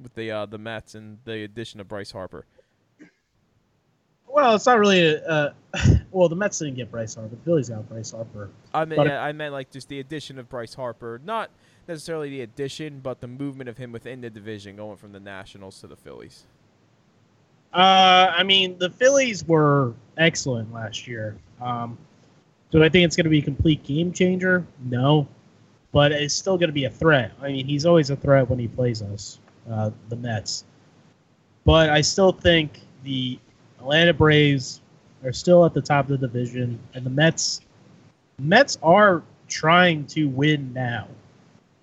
[0.00, 2.46] with the uh, the Mets and the addition of Bryce Harper?
[4.38, 5.04] Well, it's not really.
[5.04, 5.52] A, uh,
[6.12, 7.34] well, the Mets didn't get Bryce Harper.
[7.34, 8.50] The Phillies got Bryce Harper.
[8.72, 11.50] I mean, yeah, I meant like just the addition of Bryce Harper, not
[11.88, 15.80] necessarily the addition, but the movement of him within the division, going from the Nationals
[15.80, 16.44] to the Phillies.
[17.74, 21.36] Uh, I mean, the Phillies were excellent last year.
[21.60, 21.98] Um,
[22.70, 24.64] do I think it's going to be a complete game changer?
[24.84, 25.26] No,
[25.90, 27.32] but it's still going to be a threat.
[27.42, 30.64] I mean, he's always a threat when he plays us, uh, the Mets.
[31.64, 33.40] But I still think the
[33.80, 34.80] Atlanta Braves
[35.24, 37.60] are still at the top of the division, and the Mets,
[38.38, 41.08] Mets are trying to win now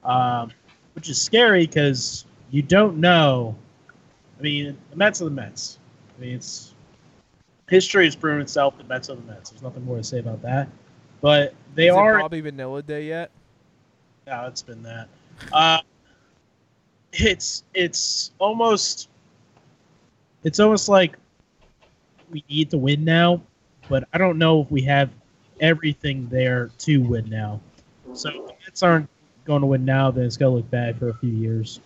[0.06, 0.52] um,
[0.94, 3.56] which is scary because you don't know.
[4.40, 5.80] I mean, the Mets are the Mets.
[6.18, 6.74] I mean, it's
[7.70, 8.78] history has proven itself.
[8.78, 9.50] The Mets are the Mets.
[9.50, 10.70] There's nothing more to say about that.
[11.22, 12.20] But they Is are.
[12.20, 13.32] It Bobby Bonilla Day yet?
[14.28, 15.08] Yeah, it's been that.
[15.52, 15.80] Uh,
[17.12, 19.10] it's it's almost
[20.44, 21.18] it's almost like
[22.32, 23.42] we need to win now,
[23.90, 25.10] but I don't know if we have
[25.60, 27.62] everything there to win now.
[28.14, 29.10] So if the Mets aren't
[29.46, 31.80] going to win now, then it's going to look bad for a few years.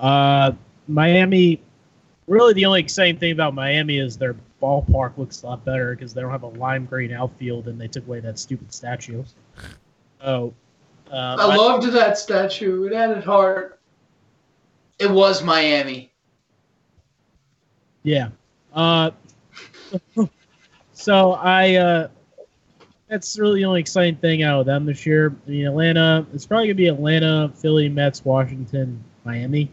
[0.00, 0.52] Uh,
[0.88, 1.60] Miami,
[2.26, 6.14] really the only exciting thing about Miami is their ballpark looks a lot better because
[6.14, 9.22] they don't have a lime green outfield and they took away that stupid statue.
[10.22, 10.54] Oh,
[11.10, 12.84] uh, I loved that statue.
[12.84, 13.78] It added heart.
[14.98, 16.10] It was Miami.
[18.02, 18.28] Yeah.
[18.72, 19.10] Uh,
[20.92, 22.08] so I uh,
[23.08, 25.34] that's really the only exciting thing out of them this year.
[25.46, 29.70] I mean, Atlanta, it's probably going to be Atlanta, Philly, Mets, Washington, Miami.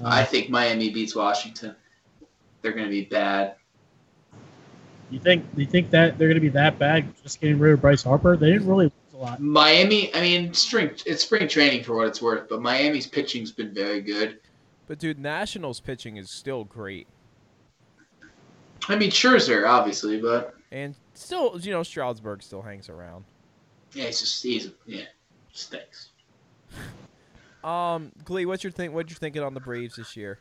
[0.00, 1.76] Uh, I think Miami beats Washington.
[2.60, 3.56] They're going to be bad.
[5.10, 5.54] You think?
[5.54, 7.12] Do you think that they're going to be that bad?
[7.22, 9.40] Just getting rid of Bryce Harper, they didn't really lose a lot.
[9.40, 13.74] Miami, I mean, spring it's spring training for what it's worth, but Miami's pitching's been
[13.74, 14.40] very good.
[14.86, 17.06] But dude, Nationals pitching is still great.
[18.88, 23.24] I mean, Scherzer, obviously, but and still, you know, Strasburg still hangs around.
[23.92, 25.04] Yeah, he's just he's yeah,
[25.52, 26.10] stinks.
[27.64, 28.92] Um, Glee, what's your think?
[28.92, 30.40] What you thinking on the Braves this year?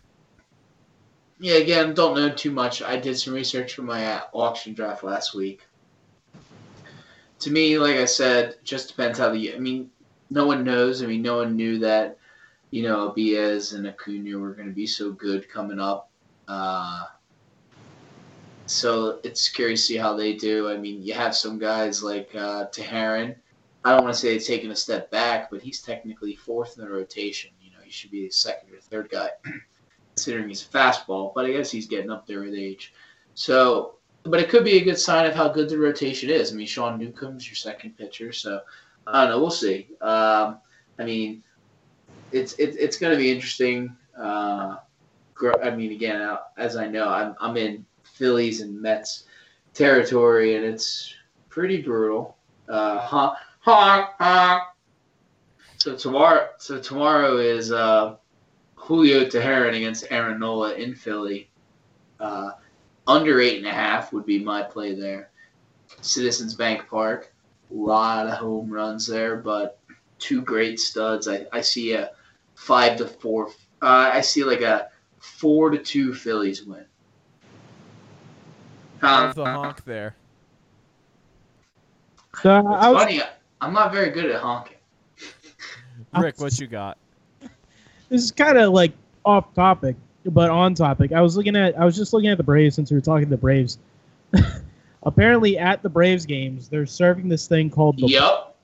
[1.39, 2.81] Yeah, again, don't know too much.
[2.81, 5.61] I did some research for my uh, auction draft last week.
[7.41, 9.53] To me, like I said, just depends how the.
[9.53, 9.91] I mean,
[10.31, 11.03] no one knows.
[11.03, 12.17] I mean, no one knew that,
[12.71, 16.09] you know, Baez and Acuna were going to be so good coming up.
[16.47, 17.05] Uh,
[18.71, 20.69] so it's curious to see how they do.
[20.69, 22.65] I mean, you have some guys like uh.
[23.83, 26.85] I don't want to say he's taking a step back, but he's technically fourth in
[26.85, 27.51] the rotation.
[27.61, 29.29] You know, he should be the second or third guy,
[30.15, 31.33] considering he's a fastball.
[31.33, 32.93] But I guess he's getting up there with age.
[33.33, 36.53] So, but it could be a good sign of how good the rotation is.
[36.53, 38.61] I mean, Sean Newcomb's your second pitcher, so
[39.07, 39.39] I don't know.
[39.39, 39.87] We'll see.
[39.99, 40.59] Um,
[40.99, 41.43] I mean,
[42.31, 43.95] it's it, it's going to be interesting.
[44.17, 44.77] Uh,
[45.63, 47.83] I mean, again, uh, as I know, I'm I'm in
[48.21, 49.23] Phillies and Mets
[49.73, 51.15] territory, and it's
[51.49, 52.37] pretty brutal.
[52.69, 54.59] Uh.
[55.79, 58.17] So tomorrow, so tomorrow is uh,
[58.75, 61.49] Julio Teheran against Aaron Nola in Philly.
[62.19, 62.51] Uh,
[63.07, 65.31] under eight and a half would be my play there.
[66.01, 67.33] Citizens Bank Park,
[67.71, 69.79] a lot of home runs there, but
[70.19, 71.27] two great studs.
[71.27, 72.11] I, I see a
[72.53, 73.47] five to four.
[73.81, 76.85] Uh, I see like a four to two Phillies win.
[79.01, 80.15] Uh, How's the honk there?
[82.41, 83.21] So uh, It's I was, funny.
[83.59, 84.77] I'm not very good at honking.
[86.17, 86.97] Rick, what you got?
[88.09, 88.91] this is kind of like
[89.25, 89.95] off topic,
[90.25, 91.11] but on topic.
[91.13, 93.25] I was looking at, I was just looking at the Braves since we were talking
[93.25, 93.77] to the Braves.
[95.03, 98.07] Apparently, at the Braves games, they're serving this thing called the.
[98.07, 98.55] Yup.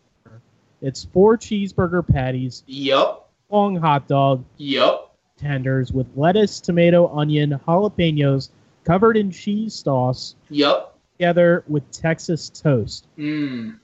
[0.82, 3.26] It's four cheeseburger patties, Yep.
[3.50, 5.10] long hot dog Yep.
[5.38, 8.50] tenders with lettuce, tomato, onion, jalapenos,
[8.88, 10.98] covered in cheese sauce, Yup.
[11.18, 13.08] together with Texas toast.
[13.18, 13.78] Mmm.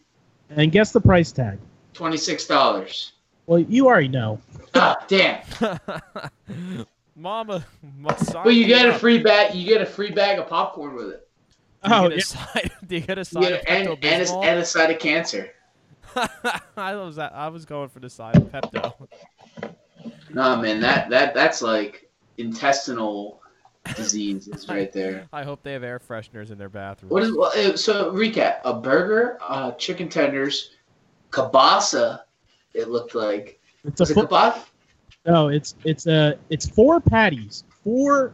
[0.49, 1.59] And guess the price tag.
[1.93, 3.11] Twenty six dollars.
[3.45, 4.39] Well, you already know.
[4.73, 5.41] Ah, damn.
[7.15, 7.63] Mama,
[7.99, 9.53] must sign But you me get a free bag.
[9.53, 11.27] You get a free bag of popcorn with it.
[11.83, 12.23] Do you Oh, get a yeah.
[12.23, 12.71] side?
[12.87, 14.89] Do you get a You side get of a, and, and, a, and a side
[14.91, 15.51] of cancer.
[16.77, 18.93] I was I was going for the side of Pepto.
[20.33, 23.41] No man, that that that's like intestinal
[23.95, 25.27] diseases right there.
[25.33, 27.09] I hope they have air fresheners in their bathroom.
[27.09, 28.57] What is well, uh, so recap?
[28.65, 30.71] A burger, uh, chicken tenders,
[31.31, 32.21] kielbasa.
[32.73, 34.63] It looked like It's a was it foot, kielbasa?
[35.25, 38.33] no, it's it's a it's four patties, four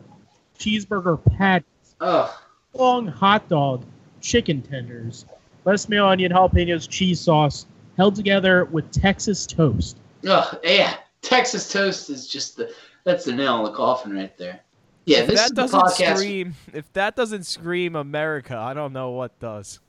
[0.57, 2.29] cheeseburger patties, Ugh.
[2.73, 3.83] long hot dog,
[4.21, 5.25] chicken tenders,
[5.65, 7.65] lettuce, mayo, onion, jalapenos, cheese sauce,
[7.97, 9.97] held together with Texas toast.
[10.27, 10.59] Ugh.
[10.63, 10.95] Yeah.
[11.21, 12.73] Texas toast is just the
[13.03, 14.61] that's the nail in the coffin right there.
[15.09, 16.17] Yeah, if this that is doesn't podcast.
[16.17, 19.79] scream, if that doesn't scream America, I don't know what does.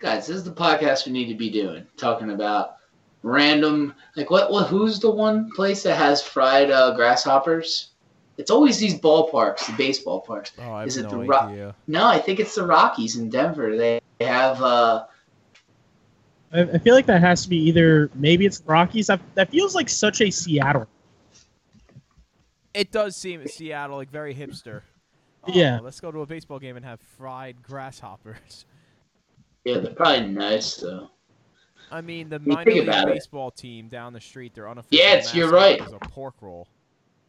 [0.00, 1.86] Guys, this is the podcast we need to be doing.
[1.96, 2.76] Talking about
[3.22, 7.90] random like what what who's the one place that has fried uh, grasshoppers?
[8.36, 10.52] It's always these ballparks, the baseball parks.
[10.58, 11.74] Oh, I have Is it no the Ro- idea.
[11.86, 13.76] No, I think it's the Rockies in Denver.
[13.76, 15.04] They have uh
[16.52, 19.06] I, I feel like that has to be either maybe it's Rockies.
[19.06, 20.86] That, that feels like such a Seattle.
[22.74, 24.82] It does seem Seattle like very hipster.
[25.44, 25.80] Oh, Yeah.
[25.82, 28.66] Let's go to a baseball game and have fried grasshoppers.
[29.64, 31.10] yeah, they're probably nice though.
[31.90, 33.14] I mean, the You minor league about it.
[33.14, 35.86] baseball team down the street, their unofficial Yeah, it's- you're mascot right.
[35.88, 36.68] is a pork roll.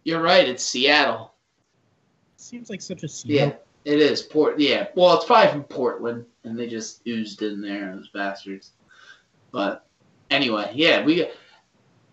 [0.03, 1.33] You're right, it's Seattle.
[2.37, 3.53] Seems like such a Yeah,
[3.85, 4.21] it is.
[4.21, 4.87] Port yeah.
[4.95, 8.71] Well it's probably from Portland and they just oozed in there, those bastards.
[9.51, 9.85] But
[10.29, 11.27] anyway, yeah, we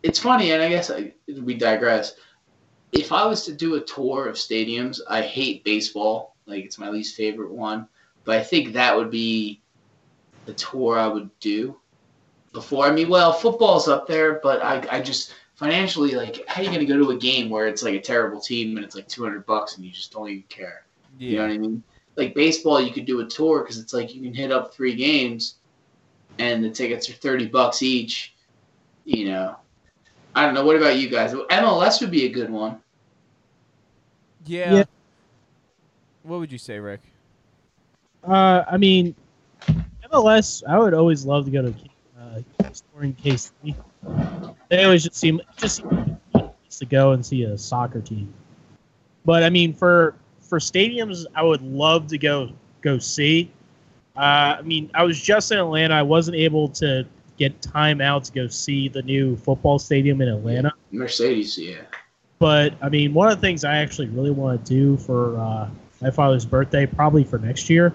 [0.03, 1.13] it's funny and I guess I,
[1.43, 2.15] we digress.
[2.93, 6.37] If I was to do a tour of stadiums, I hate baseball.
[6.47, 7.89] Like it's my least favorite one.
[8.25, 9.61] But I think that would be
[10.47, 11.79] the tour I would do
[12.53, 12.87] before.
[12.87, 16.71] I mean, well, football's up there, but I, I just financially like how are you
[16.71, 19.09] going to go to a game where it's like a terrible team and it's like
[19.09, 20.85] 200 bucks and you just don't even care.
[21.19, 21.83] You know what I mean?
[22.17, 24.95] Like baseball, you could do a tour because it's like you can hit up three
[24.95, 25.57] games,
[26.39, 28.35] and the tickets are thirty bucks each.
[29.05, 29.57] You know,
[30.35, 30.65] I don't know.
[30.65, 31.33] What about you guys?
[31.33, 32.81] MLS would be a good one.
[34.47, 34.75] Yeah.
[34.75, 34.85] Yeah.
[36.23, 37.01] What would you say, Rick?
[38.27, 39.15] Uh, I mean,
[40.13, 40.63] MLS.
[40.69, 41.75] I would always love to go to
[42.21, 43.51] uh, Sporting KC.
[44.69, 48.01] They always just seem just seem like a place to go and see a soccer
[48.01, 48.33] team.
[49.25, 52.51] But I mean, for for stadiums, I would love to go
[52.83, 53.51] go see.
[54.17, 55.95] Uh, I mean, I was just in Atlanta.
[55.95, 57.07] I wasn't able to
[57.39, 60.73] get time out to go see the new football stadium in Atlanta.
[60.91, 61.83] Mercedes, yeah.
[62.39, 65.69] But I mean, one of the things I actually really want to do for uh,
[66.01, 67.93] my father's birthday, probably for next year,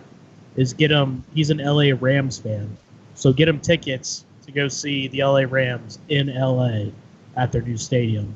[0.56, 1.24] is get him.
[1.34, 2.76] He's an LA Rams fan,
[3.16, 6.92] so get him tickets to go see the LA Rams in LA
[7.38, 8.34] at their new stadium.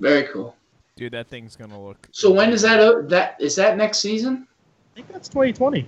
[0.00, 0.54] Very cool.
[0.96, 2.08] Dude, that thing's gonna look.
[2.12, 3.08] So when is that?
[3.08, 4.46] That is that next season?
[4.92, 5.86] I think that's 2020.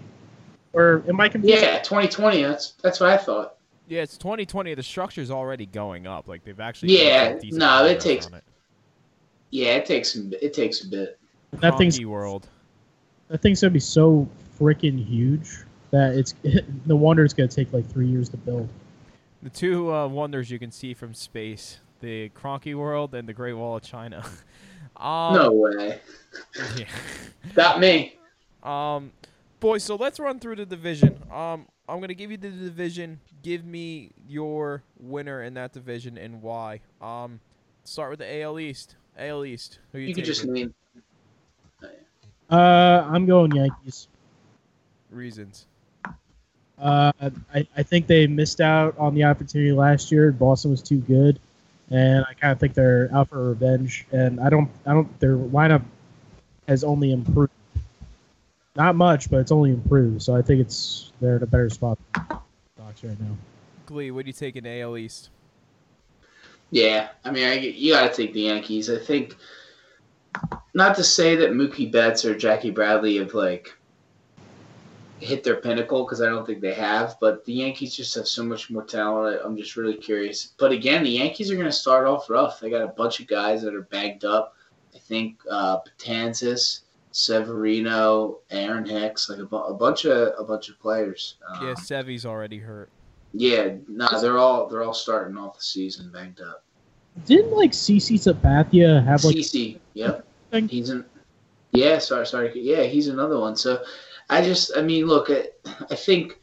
[0.73, 1.63] Or am I confused?
[1.63, 2.43] Yeah, 2020.
[2.43, 3.58] That's that's what I thought.
[3.89, 4.75] Yeah, it's 2020.
[4.75, 6.29] The structure's already going up.
[6.29, 6.99] Like they've actually.
[7.03, 8.45] Yeah, no, it takes- it.
[9.51, 10.15] Yeah, it takes.
[10.15, 11.19] It takes a bit.
[11.53, 12.47] That thing's Funky world.
[13.29, 14.29] that thing's gonna be so
[14.61, 16.35] freaking huge that it's
[16.87, 18.69] no wonder it's gonna take like three years to build.
[19.43, 23.55] The two uh, wonders you can see from space: the Cronky world and the Great
[23.55, 24.23] Wall of China.
[24.99, 26.01] um, no way.
[26.77, 26.87] Yeah.
[27.55, 28.19] Got me.
[28.63, 29.13] Um,
[29.61, 31.19] boys, so let's run through the division.
[31.33, 33.21] Um, I'm gonna give you the division.
[33.43, 36.81] Give me your winner in that division and why.
[37.01, 37.41] Um,
[37.85, 38.97] start with the AL East.
[39.19, 39.79] AL East.
[39.93, 40.55] Who you, You can just taking?
[40.55, 40.75] name.
[42.51, 44.09] Uh, I'm going Yankees.
[45.11, 45.67] reasons.
[46.79, 47.11] Uh,
[47.53, 50.31] I, I think they missed out on the opportunity last year.
[50.31, 51.41] Boston was too good,
[51.91, 54.07] and I kind of think they're out for revenge.
[54.13, 55.83] And I don't I don't their lineup
[56.69, 57.51] has only improved,
[58.79, 60.23] not much, but it's only improved.
[60.23, 61.99] So I think it's they're in a better spot.
[62.15, 62.39] than the
[62.79, 63.37] Sox right now.
[63.87, 65.31] Glee, what do you take in AL East?
[66.71, 68.89] Yeah, I mean, I, you got to take the Yankees.
[68.89, 69.37] I think,
[70.75, 73.75] not to say that Mookie Betts or Jackie Bradley have like
[75.19, 78.45] hit their pinnacle because I don't think they have, but the Yankees just have so
[78.45, 79.41] much more talent.
[79.43, 80.53] I'm just really curious.
[80.59, 82.61] But again, the Yankees are going to start off rough.
[82.61, 84.55] They got a bunch of guys that are bagged up.
[84.95, 86.81] I think uh, Betances,
[87.11, 91.37] Severino, Aaron Hicks, like a, bu- a bunch of a bunch of players.
[91.49, 92.91] Um, Yeah, Sevy's already hurt.
[93.33, 96.65] yeah, no, they're all they're all starting off the season banged up.
[97.27, 100.25] Didn't like CC Sabathia have like CC, yep.
[100.51, 100.69] thing?
[100.69, 101.05] He's in.
[101.73, 102.53] Yeah, sorry, sorry.
[102.55, 103.57] Yeah, he's another one.
[103.57, 103.83] So,
[104.31, 105.49] I just, I mean, look, I,
[105.91, 106.39] I think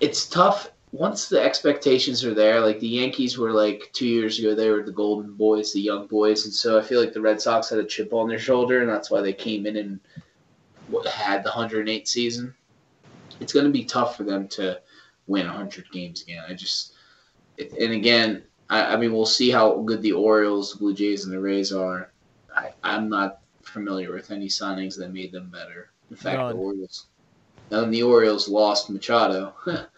[0.00, 2.60] it's tough once the expectations are there.
[2.60, 6.06] Like the Yankees were like two years ago, they were the golden boys, the young
[6.06, 8.80] boys, and so I feel like the Red Sox had a chip on their shoulder,
[8.80, 9.98] and that's why they came in and
[11.10, 12.54] had the 108 season.
[13.40, 14.80] It's going to be tough for them to
[15.26, 16.44] win 100 games again.
[16.48, 16.92] I just,
[17.58, 21.32] and again, I, I mean, we'll see how good the Orioles, the Blue Jays, and
[21.34, 22.12] the Rays are.
[22.56, 25.90] I, I'm not familiar with any signings that made them better.
[26.10, 26.52] In fact, None.
[26.52, 27.06] the Orioles.
[27.72, 29.54] And the Orioles lost Machado.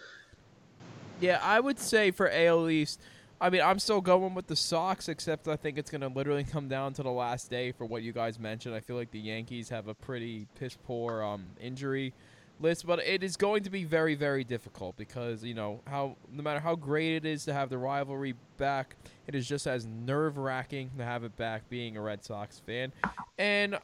[1.20, 3.00] Yeah, I would say for AL East,
[3.40, 6.44] I mean, I'm still going with the Sox, except I think it's going to literally
[6.52, 8.74] come down to the last day for what you guys mentioned.
[8.74, 12.12] I feel like the Yankees have a pretty piss poor um, injury
[12.60, 16.42] list, but it is going to be very, very difficult because, you know, how no
[16.42, 18.96] matter how great it is to have the rivalry back,
[19.26, 22.92] it is just as nerve wracking to have it back being a Red Sox fan.
[23.38, 23.78] And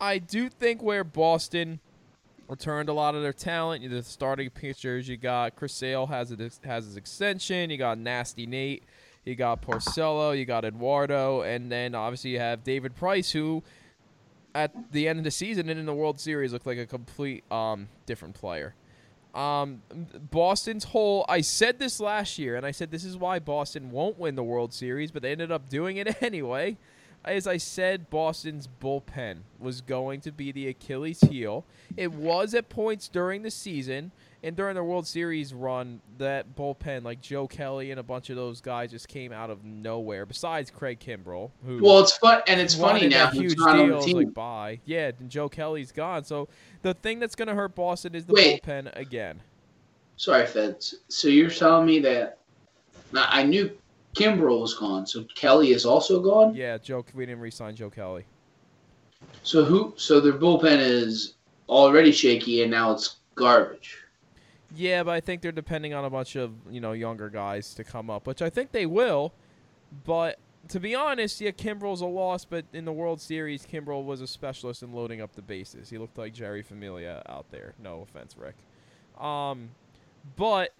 [0.00, 1.80] I do think where Boston
[2.50, 3.82] returned a lot of their talent.
[3.82, 7.70] You the starting pitchers, you got Chris Sale has it has his extension.
[7.70, 8.82] You got Nasty Nate.
[9.24, 10.36] You got Porcello.
[10.36, 13.62] You got Eduardo, and then obviously you have David Price, who
[14.54, 17.44] at the end of the season and in the World Series looked like a complete
[17.52, 18.74] um, different player.
[19.32, 19.82] Um,
[20.30, 21.24] Boston's whole.
[21.28, 24.42] I said this last year, and I said this is why Boston won't win the
[24.42, 26.76] World Series, but they ended up doing it anyway.
[27.24, 31.66] As I said, Boston's bullpen was going to be the Achilles heel.
[31.96, 34.12] It was at points during the season
[34.42, 36.00] and during the World Series run.
[36.16, 39.64] That bullpen, like Joe Kelly and a bunch of those guys, just came out of
[39.64, 40.24] nowhere.
[40.24, 43.30] Besides Craig Kimbrel, who well, it's fun, and it's funny now.
[43.30, 44.02] huge not on the deal.
[44.02, 44.16] Team.
[44.16, 44.80] like, bye.
[44.86, 46.24] Yeah, and Joe Kelly's gone.
[46.24, 46.48] So
[46.80, 48.62] the thing that's going to hurt Boston is the Wait.
[48.62, 49.40] bullpen again.
[50.16, 50.94] Sorry, Feds.
[51.08, 52.38] So you're telling me that?
[53.14, 53.70] I knew
[54.14, 56.54] Kimbrel was gone, so Kelly is also gone.
[56.54, 57.04] Yeah, Joe.
[57.14, 58.24] We didn't re-sign Joe Kelly.
[59.42, 59.94] So who?
[59.96, 61.34] So their bullpen is
[61.68, 63.96] already shaky, and now it's garbage.
[64.74, 67.84] Yeah, but I think they're depending on a bunch of you know younger guys to
[67.84, 69.32] come up, which I think they will.
[70.04, 70.38] But
[70.68, 74.26] to be honest, yeah, Kimbrel's a loss, but in the World Series, Kimbrel was a
[74.26, 75.90] specialist in loading up the bases.
[75.90, 77.74] He looked like Jeurys Familia out there.
[77.82, 78.56] No offense, Rick.
[79.20, 79.70] Um,
[80.36, 80.72] but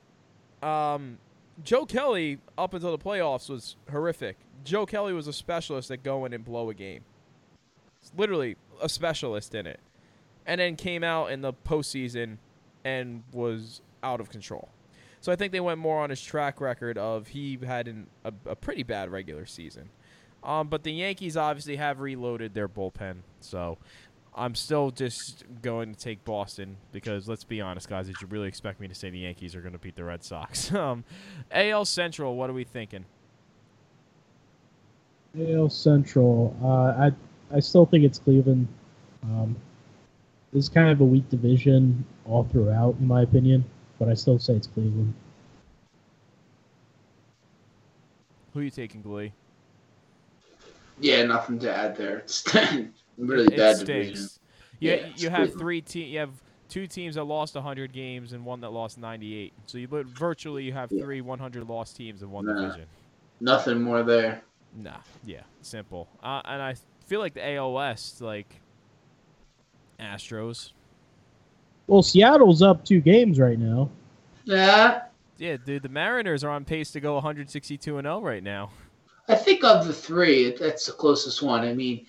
[0.63, 1.19] um,
[1.63, 4.37] Joe Kelly up until the playoffs was horrific.
[4.65, 7.03] Joe Kelly was a specialist at going and blow a game.
[8.17, 9.81] Literally a specialist in it,
[10.47, 12.39] and then came out in the postseason
[12.85, 14.71] and was out of control.
[15.21, 18.33] So I think they went more on his track record of he had an, a,
[18.47, 19.91] a pretty bad regular season.
[20.43, 23.77] Um, but the Yankees obviously have reloaded their bullpen, so
[24.35, 28.07] I'm still just going to take Boston because let's be honest, guys.
[28.07, 30.23] Did you really expect me to say the Yankees are going to beat the Red
[30.23, 30.73] Sox?
[30.75, 31.05] um,
[31.51, 33.05] AL Central, what are we thinking?
[35.39, 36.57] AL Central.
[36.63, 37.13] Uh, I
[37.57, 38.69] I still think it's Cleveland.
[39.25, 39.57] Um,
[40.53, 43.65] this is kind of a weak division all throughout, in my opinion,
[43.99, 45.15] but I still say it's Cleveland.
[48.53, 49.33] Who are you taking, Glee?
[50.99, 52.19] Yeah, nothing to add there.
[52.25, 52.43] It's
[53.27, 53.87] really it bad stinks.
[53.87, 54.29] division.
[54.81, 56.31] You, Yeah, you it's have three te- You have
[56.69, 59.53] two teams that lost 100 games and one that lost 98.
[59.67, 61.03] So you lit- virtually you have Yeah.
[61.03, 62.61] three 100 lost teams in one Nah.
[62.63, 62.87] division.
[63.41, 64.43] Nothing more there.
[64.77, 66.09] Nah, yeah, simple.
[66.23, 66.75] Uh, and I
[67.07, 68.61] feel like the AOS like
[69.99, 70.73] Astros.
[71.87, 73.91] Well, Seattle's up two games right now.
[74.45, 75.03] Yeah,
[75.39, 78.71] Yeah, dude, the Mariners are on pace to go 162 and 0 right now.
[79.29, 81.61] I think of the three, that's the closest one.
[81.63, 82.05] I mean,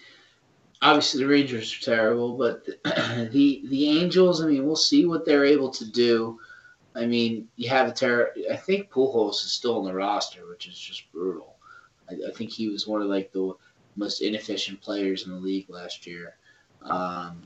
[0.82, 2.66] obviously the Rangers are terrible, but
[3.32, 4.41] the the Angels.
[4.41, 6.40] I mean, we'll see what they're able to do.
[6.95, 8.32] I mean, you have a terror.
[8.52, 11.56] I think Pujols is still on the roster, which is just brutal.
[12.10, 13.53] I, I think he was one of like the
[13.95, 16.36] most inefficient players in the league last year.
[16.84, 17.44] Um,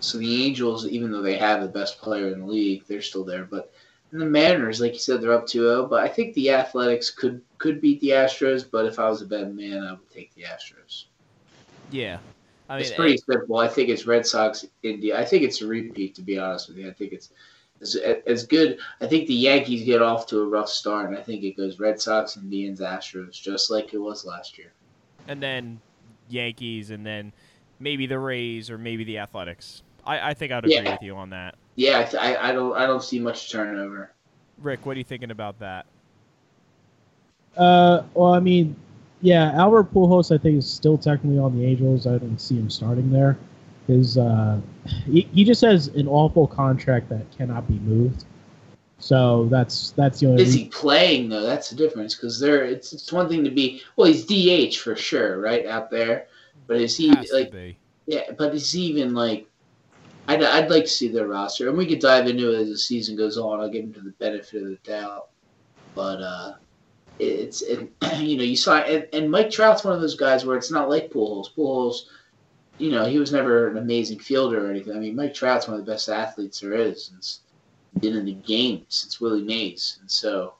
[0.00, 3.24] so the Angels, even though they have the best player in the league, they're still
[3.24, 3.44] there.
[3.44, 3.72] But
[4.12, 5.88] the Mariners, like you said, they're up 2-0.
[5.88, 8.64] But I think the Athletics could could beat the Astros.
[8.68, 11.04] But if I was a betting man, I would take the Astros.
[11.90, 12.18] Yeah.
[12.70, 13.58] I mean, it's pretty simple.
[13.58, 15.18] I think it's Red Sox, India.
[15.18, 16.88] I think it's a repeat, to be honest with you.
[16.88, 17.30] I think it's
[17.80, 18.78] as, as good.
[19.00, 21.80] I think the Yankees get off to a rough start, and I think it goes
[21.80, 24.72] Red Sox, Indians, Astros, just like it was last year.
[25.26, 25.80] and then
[26.28, 27.32] Yankees, and then
[27.80, 29.82] maybe the Rays or maybe the Athletics.
[30.06, 30.92] I, I think I'd agree Yeah.
[30.92, 31.56] with you on that.
[31.74, 34.12] Yeah, I, I, I don't I don't see much turnover.
[34.58, 35.86] Rick, what are you thinking about that?
[37.56, 38.76] Uh, well, I mean,
[39.22, 42.06] yeah, Albert Pujols, I think, is still technically on the Angels.
[42.06, 43.38] I don't see him starting there.
[43.86, 44.60] His, uh,
[45.06, 48.24] he, he just has an awful contract that cannot be moved.
[48.98, 50.42] So that's that's the only.
[50.42, 50.62] Is reason.
[50.64, 51.42] he playing though?
[51.42, 54.94] That's the difference because there it's it's one thing to be well he's DH for
[54.94, 56.26] sure right out there,
[56.66, 57.78] but is he Has to like be.
[58.06, 59.46] Yeah, but it's even like
[60.28, 62.76] I'd, I'd like to see their roster, and we could dive into it as the
[62.76, 63.60] season goes on.
[63.60, 65.30] I'll give him to the benefit of the doubt,
[65.94, 66.52] but uh,
[67.20, 70.56] it's it, you know you saw and, and Mike Trout's one of those guys where
[70.56, 71.54] it's not like Pujols.
[71.54, 72.02] Pujols,
[72.78, 74.96] you know, he was never an amazing fielder or anything.
[74.96, 77.40] I mean, Mike Trout's one of the best athletes there is, it's
[77.98, 80.54] been in the game since Willie Mays, and so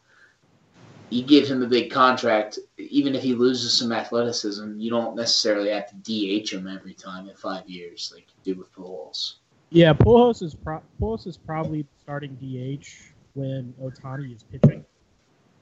[1.10, 5.70] you give him a big contract, even if he loses some athleticism, you don't necessarily
[5.70, 9.34] have to DH him every time in five years like you do with Pujols.
[9.70, 12.86] Yeah, Pujols is pro- Pujols is probably starting DH
[13.34, 14.84] when Ohtani is pitching.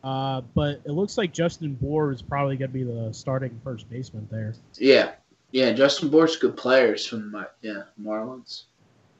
[0.08, 3.90] Uh, but it looks like Justin Bour is probably going to be the starting first
[3.90, 4.54] baseman there.
[4.78, 5.12] Yeah,
[5.50, 5.72] yeah.
[5.72, 8.62] Justin Bour's good players from my yeah Marlins.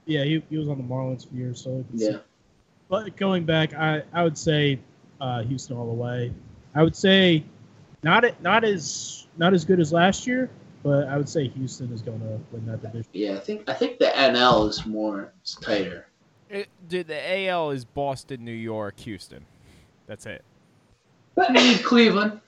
[0.06, 2.18] Yeah, he, he was on the Marlins for years, so I can see Yeah,
[2.88, 4.78] But going back, I, I would say
[5.20, 6.32] uh, Houston all the way.
[6.74, 7.44] I would say
[8.02, 10.48] not a- not as not as good as last year,
[10.82, 13.10] but I would say Houston is going to win that division.
[13.12, 13.34] yeah.
[13.34, 16.06] I think I think the NL is more it's tighter.
[16.48, 19.44] It, dude, the AL is Boston, New York, Houston.
[20.06, 20.42] That's it.
[21.84, 22.40] Cleveland.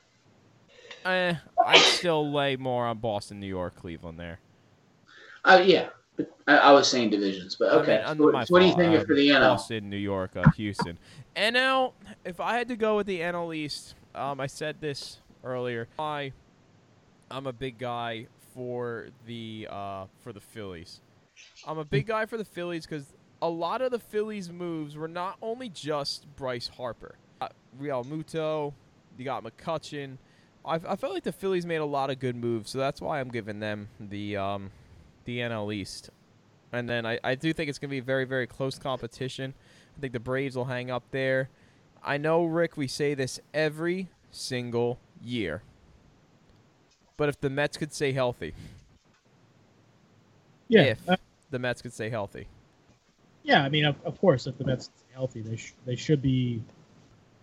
[1.05, 1.35] Eh,
[1.67, 4.41] I'd still lay more on Boston, New York, Cleveland there.
[5.45, 5.89] Uh, yeah,
[6.47, 7.97] I, I was saying divisions, but I okay.
[7.97, 9.41] mean, so under what, my so what are you thinking uh, for the NL?
[9.41, 10.99] Boston, New York, uh, Houston.
[11.37, 11.93] NL,
[12.25, 15.89] if I had to go with the NL East, um, I said this earlier.
[15.99, 16.33] I,
[17.31, 21.01] I'm a big guy for the uh, for the Phillies.
[21.67, 23.07] I'm a big guy for the Phillies because
[23.41, 27.30] a lot of the Phillies moves were not only just Bryce Harper, uh,
[27.81, 28.73] Realmuto,
[29.17, 30.19] you got McCutchen.
[30.65, 33.21] I, I felt like the Phillies made a lot of good moves, so that's why
[33.21, 34.71] I'm giving them the um,
[35.25, 36.11] the NL East.
[36.73, 39.55] And then I, I do think it's going to be a very, very close competition.
[39.97, 41.49] I think the Braves will hang up there.
[42.03, 45.63] I know, Rick, we say this every single year.
[47.17, 48.55] But if the Mets could stay healthy,
[50.69, 51.17] Yeah, if uh,
[51.51, 52.47] the Mets could stay healthy.
[53.43, 53.65] yeah.
[53.65, 56.63] I mean, of, of course, if the Mets stay healthy, they sh- they should be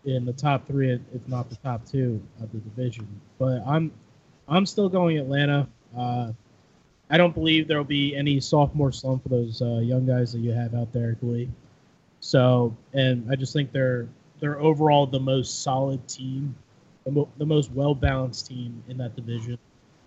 [0.08, 3.08] in the top three, if not the top two of the division.
[3.38, 3.92] But I'm
[4.48, 5.68] I'm still going Atlanta.
[5.98, 6.32] Uh,
[7.10, 10.40] I don't believe there will be any sophomore slump for those uh, young guys that
[10.40, 11.50] you have out there, Glee.
[12.20, 14.08] So, and I just think they're
[14.40, 16.56] they're overall the most solid team,
[17.06, 19.58] the, mo- the most well balanced team in that division.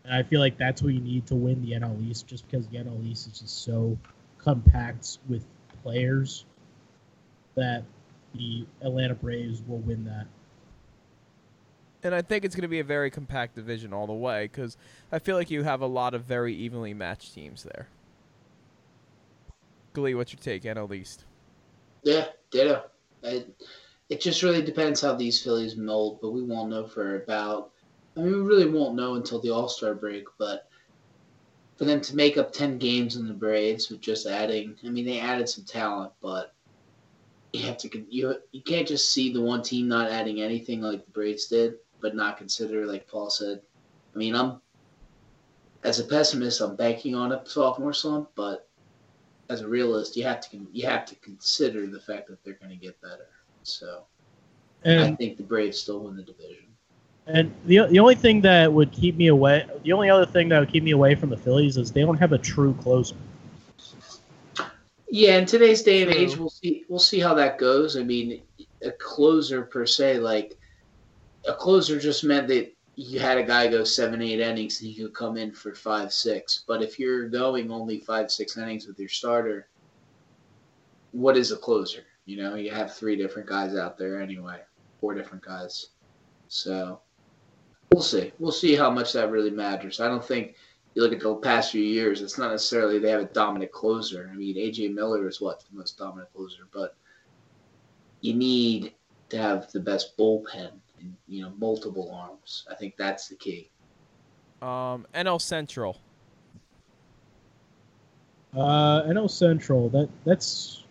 [0.04, 2.66] And I feel like that's what you need to win the NL East, just because
[2.68, 3.96] the NL East is just so
[4.38, 5.44] compact with
[5.82, 6.44] players
[7.54, 7.84] that
[8.34, 10.26] the Atlanta Braves will win that.
[12.02, 14.76] And I think it's going to be a very compact division all the way because
[15.12, 17.88] I feel like you have a lot of very evenly matched teams there.
[19.92, 21.24] Glee, what's your take, NL East?
[22.02, 22.84] Yeah, ditto.
[23.22, 23.54] It,
[24.08, 27.72] it just really depends how these Phillies mold, but we won't know for about.
[28.16, 30.24] I mean, we really won't know until the All Star break.
[30.38, 30.68] But
[31.76, 35.04] for them to make up ten games in the Braves with just adding, I mean,
[35.04, 36.54] they added some talent, but
[37.52, 41.04] you have to you you can't just see the one team not adding anything like
[41.04, 43.60] the Braves did, but not consider like Paul said.
[44.14, 44.60] I mean, I'm
[45.82, 48.68] as a pessimist, I'm banking on a sophomore slump, but
[49.48, 52.70] as a realist, you have to you have to consider the fact that they're going
[52.70, 53.28] to get better.
[53.62, 54.04] So
[54.84, 56.66] I think the Braves still win the division.
[57.26, 60.60] and the the only thing that would keep me away, the only other thing that
[60.60, 63.16] would keep me away from the Phillies is they don't have a true closer.
[65.10, 67.96] Yeah, in today's day and age, we'll see we'll see how that goes.
[67.96, 68.42] I mean,
[68.82, 70.56] a closer per se, like
[71.48, 75.02] a closer just meant that you had a guy go seven, eight innings and he
[75.02, 76.64] could come in for five, six.
[76.66, 79.68] But if you're going only five, six innings with your starter,
[81.12, 82.04] what is a closer?
[82.26, 84.60] You know, you have three different guys out there anyway,
[85.00, 85.88] four different guys.
[86.48, 87.00] So
[87.92, 88.32] we'll see.
[88.38, 90.00] We'll see how much that really matters.
[90.00, 90.54] I don't think
[90.94, 94.28] you look at the past few years, it's not necessarily they have a dominant closer.
[94.32, 96.96] I mean, AJ Miller is what the most dominant closer, but
[98.20, 98.92] you need
[99.28, 102.66] to have the best bullpen and you know multiple arms.
[102.70, 103.70] I think that's the key.
[104.60, 105.96] Um, NL Central.
[108.54, 109.88] Uh, NL Central.
[109.90, 110.84] That that's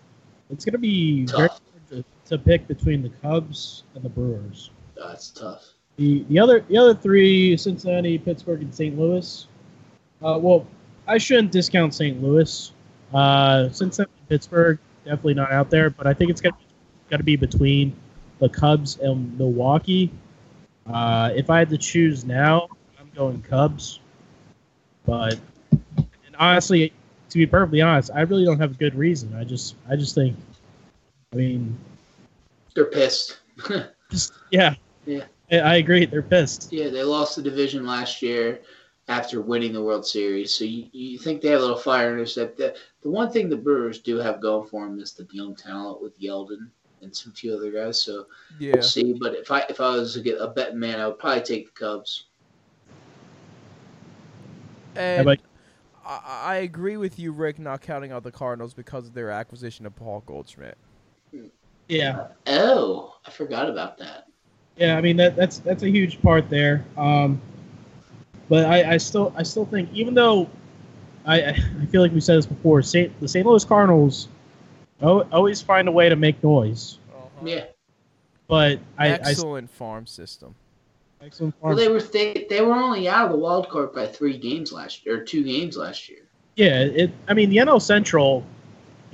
[0.50, 1.50] it's gonna be very Tough.
[1.50, 4.72] hard to, to pick between the Cubs and the Brewers.
[4.96, 5.66] That's tough.
[5.98, 8.98] The the other the other three, Cincinnati, Pittsburgh, and St.
[8.98, 9.48] Louis.
[10.24, 10.66] Uh, well,
[11.08, 12.22] I shouldn't discount St.
[12.22, 12.72] Louis.
[13.14, 16.54] Uh, Cincinnati, Pittsburgh, definitely not out there, but I think it's got
[17.12, 17.96] to be between
[18.40, 20.12] the Cubs and Milwaukee.
[20.86, 22.68] Uh, if I had to choose now,
[23.00, 24.00] I'm going Cubs.
[25.06, 25.40] But
[25.72, 26.94] and honestly,
[27.30, 29.34] to be perfectly honest, I really don't have a good reason.
[29.36, 30.36] I just I just think,
[31.34, 31.78] I mean,
[32.76, 33.40] They're pissed.
[34.12, 34.76] just yeah,
[35.06, 35.24] Yeah.
[35.52, 36.06] I agree.
[36.06, 36.72] They're pissed.
[36.72, 38.60] yeah, they lost the division last year
[39.10, 40.54] after winning the World Series.
[40.54, 42.56] So you, you think they have a little fire in their step.
[42.56, 46.02] The, the one thing the Brewers do have going for them is the young talent
[46.02, 46.70] with Yeldon
[47.02, 48.02] and some few other guys.
[48.02, 48.28] So
[48.60, 48.74] Yeah.
[48.74, 49.14] we'll see.
[49.14, 51.66] But if I if I was to get a betting man, I would probably take
[51.74, 52.26] the Cubs.
[54.96, 55.28] And
[56.06, 59.86] I, I agree with you, Rick, not counting out the Cardinals because of their acquisition
[59.86, 60.78] of Paul Goldschmidt.
[61.88, 64.26] Yeah, Oh, I forgot about that.
[64.78, 64.96] yeah.
[64.98, 66.86] I mean that that's that's a huge part there.
[66.98, 67.42] Um,
[68.50, 70.50] but I, I still I still think even though
[71.26, 71.42] I
[71.82, 73.46] I feel like we said this before, Saint, the St.
[73.46, 74.28] Louis Cardinals
[75.02, 76.98] always find a way to make noise.
[77.16, 77.46] Uh-huh.
[77.46, 77.66] Yeah.
[78.48, 80.56] But I, I Excellent farm system.
[81.24, 81.76] excellent farm.
[81.76, 84.72] Well, they were they, they were only out of the wild card by three games
[84.74, 86.24] last year, or two games last year.
[86.56, 86.80] yeah.
[86.82, 88.44] It I mean the NL Central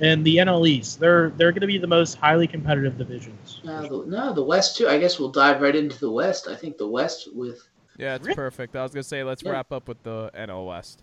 [0.00, 3.60] and the NL East they're they're going to be the most highly competitive divisions.
[3.64, 4.88] No, the, no, the West too.
[4.88, 6.48] I guess we'll dive right into the West.
[6.48, 8.34] I think the West with Yeah, it's Really?
[8.34, 8.76] perfect.
[8.76, 9.52] I was gonna say let's Yeah.
[9.52, 11.02] wrap up with the NL West.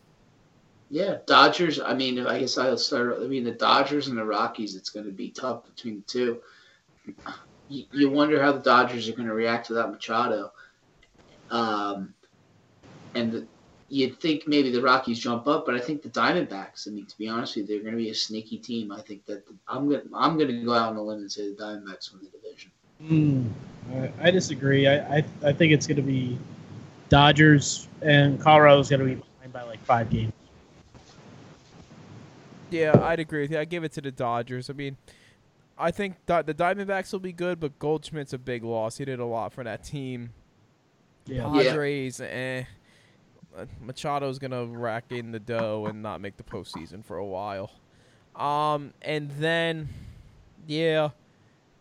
[0.90, 1.80] yeah Dodgers.
[1.80, 3.18] I mean, I guess I'll start.
[3.22, 4.76] I mean, the Dodgers and the Rockies.
[4.76, 6.42] It's going to be tough between the two.
[7.68, 10.52] You, you wonder how the Dodgers are going to react without Machado.
[11.50, 12.14] Um,
[13.16, 13.48] and the,
[13.90, 16.88] you'd think maybe the Rockies jump up, but I think the Diamondbacks.
[16.88, 18.92] I mean, to be honest with you, they're going to be a sneaky team.
[18.92, 20.02] I think that the, I'm going.
[20.02, 22.38] to I'm going to go out on a limb and say the Diamondbacks win the
[22.38, 22.72] division.
[23.02, 23.50] Mm,
[24.22, 24.88] I, I disagree.
[24.88, 26.38] I, I I think it's going to be
[27.14, 30.34] Dodgers and Colorado's going to be behind by like five games.
[32.72, 33.60] Yeah, I'd agree with you.
[33.60, 34.68] I give it to the Dodgers.
[34.68, 34.98] I mean,
[35.78, 38.98] I think the Diamondbacks will be good, but Goldschmidt's a big loss.
[38.98, 40.32] He did a lot for that team.
[41.28, 41.44] Yeah.
[41.44, 42.64] Padres, eh.
[43.56, 47.70] Uh, Machado's gonna rack in the dough and not make the postseason for a while.
[48.36, 49.88] Um, and then,
[50.66, 51.10] yeah,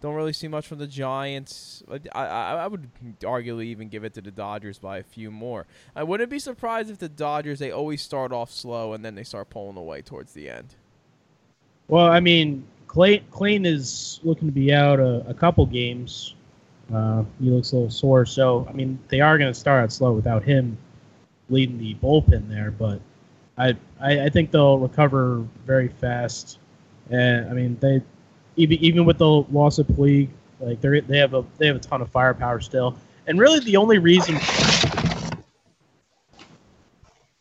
[0.03, 1.83] don't really see much from the Giants.
[2.13, 2.89] I, I, I would
[3.21, 5.65] arguably even give it to the Dodgers by a few more.
[5.95, 9.23] I wouldn't be surprised if the Dodgers they always start off slow and then they
[9.23, 10.75] start pulling away towards the end.
[11.87, 16.35] Well, I mean, Clay Clayton is looking to be out a, a couple games.
[16.93, 19.93] Uh, he looks a little sore, so I mean, they are going to start out
[19.93, 20.77] slow without him
[21.49, 22.73] leading the bullpen there.
[22.73, 23.01] But
[23.57, 26.59] I, I I think they'll recover very fast.
[27.11, 28.03] And I mean, they
[28.57, 30.29] even even with the loss of Puig,
[30.61, 32.97] like they they have a they have a ton of firepower still.
[33.27, 34.39] And really, the only reason,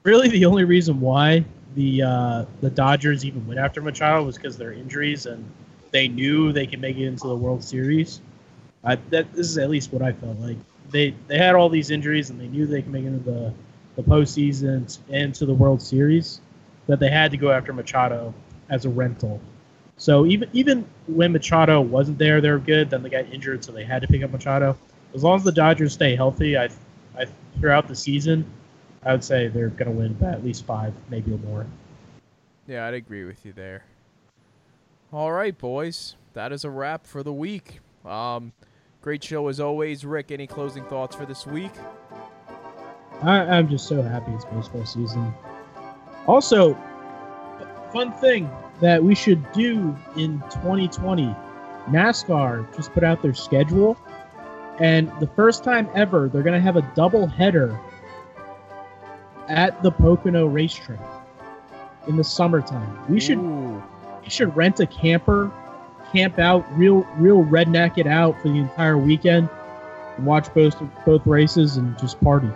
[0.03, 1.43] really the only reason why
[1.75, 5.43] the uh, the Dodgers even went after Machado was because their injuries, and
[5.91, 8.21] they knew they could make it into the World Series.
[8.83, 10.57] I, that this is at least what I felt like.
[10.89, 13.53] They they had all these injuries, and they knew they could make it into the
[13.95, 16.41] the postseason and to the World Series.
[16.87, 18.33] That they had to go after Machado
[18.69, 19.39] as a rental.
[20.01, 22.89] So even even when Machado wasn't there, they were good.
[22.89, 24.75] Then they got injured, so they had to pick up Machado.
[25.13, 26.69] As long as the Dodgers stay healthy, I,
[27.15, 27.27] I
[27.59, 28.43] throughout the season,
[29.03, 31.67] I would say they're going to win by at least five, maybe more.
[32.67, 33.83] Yeah, I'd agree with you there.
[35.13, 37.79] All right, boys, that is a wrap for the week.
[38.03, 38.53] Um,
[39.03, 40.31] great show as always, Rick.
[40.31, 41.73] Any closing thoughts for this week?
[43.21, 45.31] I, I'm just so happy it's baseball season.
[46.25, 46.75] Also,
[47.93, 48.49] fun thing
[48.81, 51.35] that we should do in 2020
[51.87, 53.97] NASCAR just put out their schedule,
[54.79, 57.79] and the first time ever, they're going to have a double header
[59.47, 60.99] at the Pocono racetrack
[62.07, 62.97] in the summertime.
[63.09, 63.83] We should Ooh.
[64.23, 65.51] we should rent a camper,
[66.11, 69.49] camp out, real real redneck it out for the entire weekend,
[70.17, 72.49] and watch both both races and just party.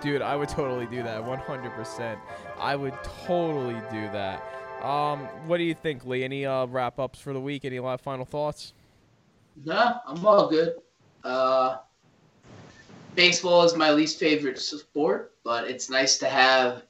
[0.00, 1.22] Dude, I would totally do that.
[1.24, 2.18] 100%.
[2.60, 2.94] I would
[3.26, 4.57] totally do that.
[4.82, 6.24] Um, what do you think, Lee?
[6.24, 7.64] Any uh, wrap ups for the week?
[7.64, 8.72] Any last final thoughts?
[9.64, 10.74] Nah, I'm all good.
[11.24, 11.78] Uh,
[13.14, 16.82] baseball is my least favorite sport, but it's nice to have.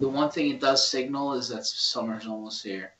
[0.00, 2.92] The one thing it does signal is that summer's almost here.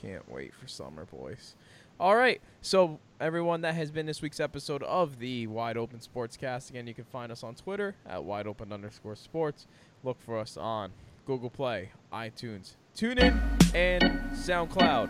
[0.00, 1.54] Can't wait for summer, boys.
[2.00, 2.40] All right.
[2.62, 6.70] So, everyone, that has been this week's episode of the Wide Open Sportscast.
[6.70, 9.66] Again, you can find us on Twitter at wide open underscore sports.
[10.02, 10.92] Look for us on
[11.26, 13.32] Google Play, iTunes, TuneIn,
[13.74, 15.08] and SoundCloud.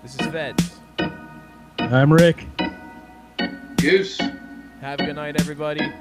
[0.00, 0.78] This is Feds.
[1.80, 2.46] I'm Rick.
[3.78, 4.20] Goose.
[4.80, 5.92] Have a good night, everybody.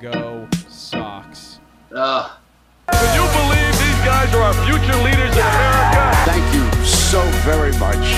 [0.00, 1.60] Go Sox.
[1.94, 2.34] Uh,
[2.90, 6.16] Can you believe these guys are our future leaders in America?
[6.24, 8.16] Thank you so very much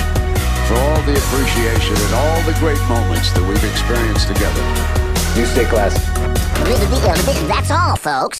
[0.69, 4.63] for all the appreciation and all the great moments that we've experienced together.
[5.37, 5.99] You stay classy.
[7.49, 8.39] That's all, folks.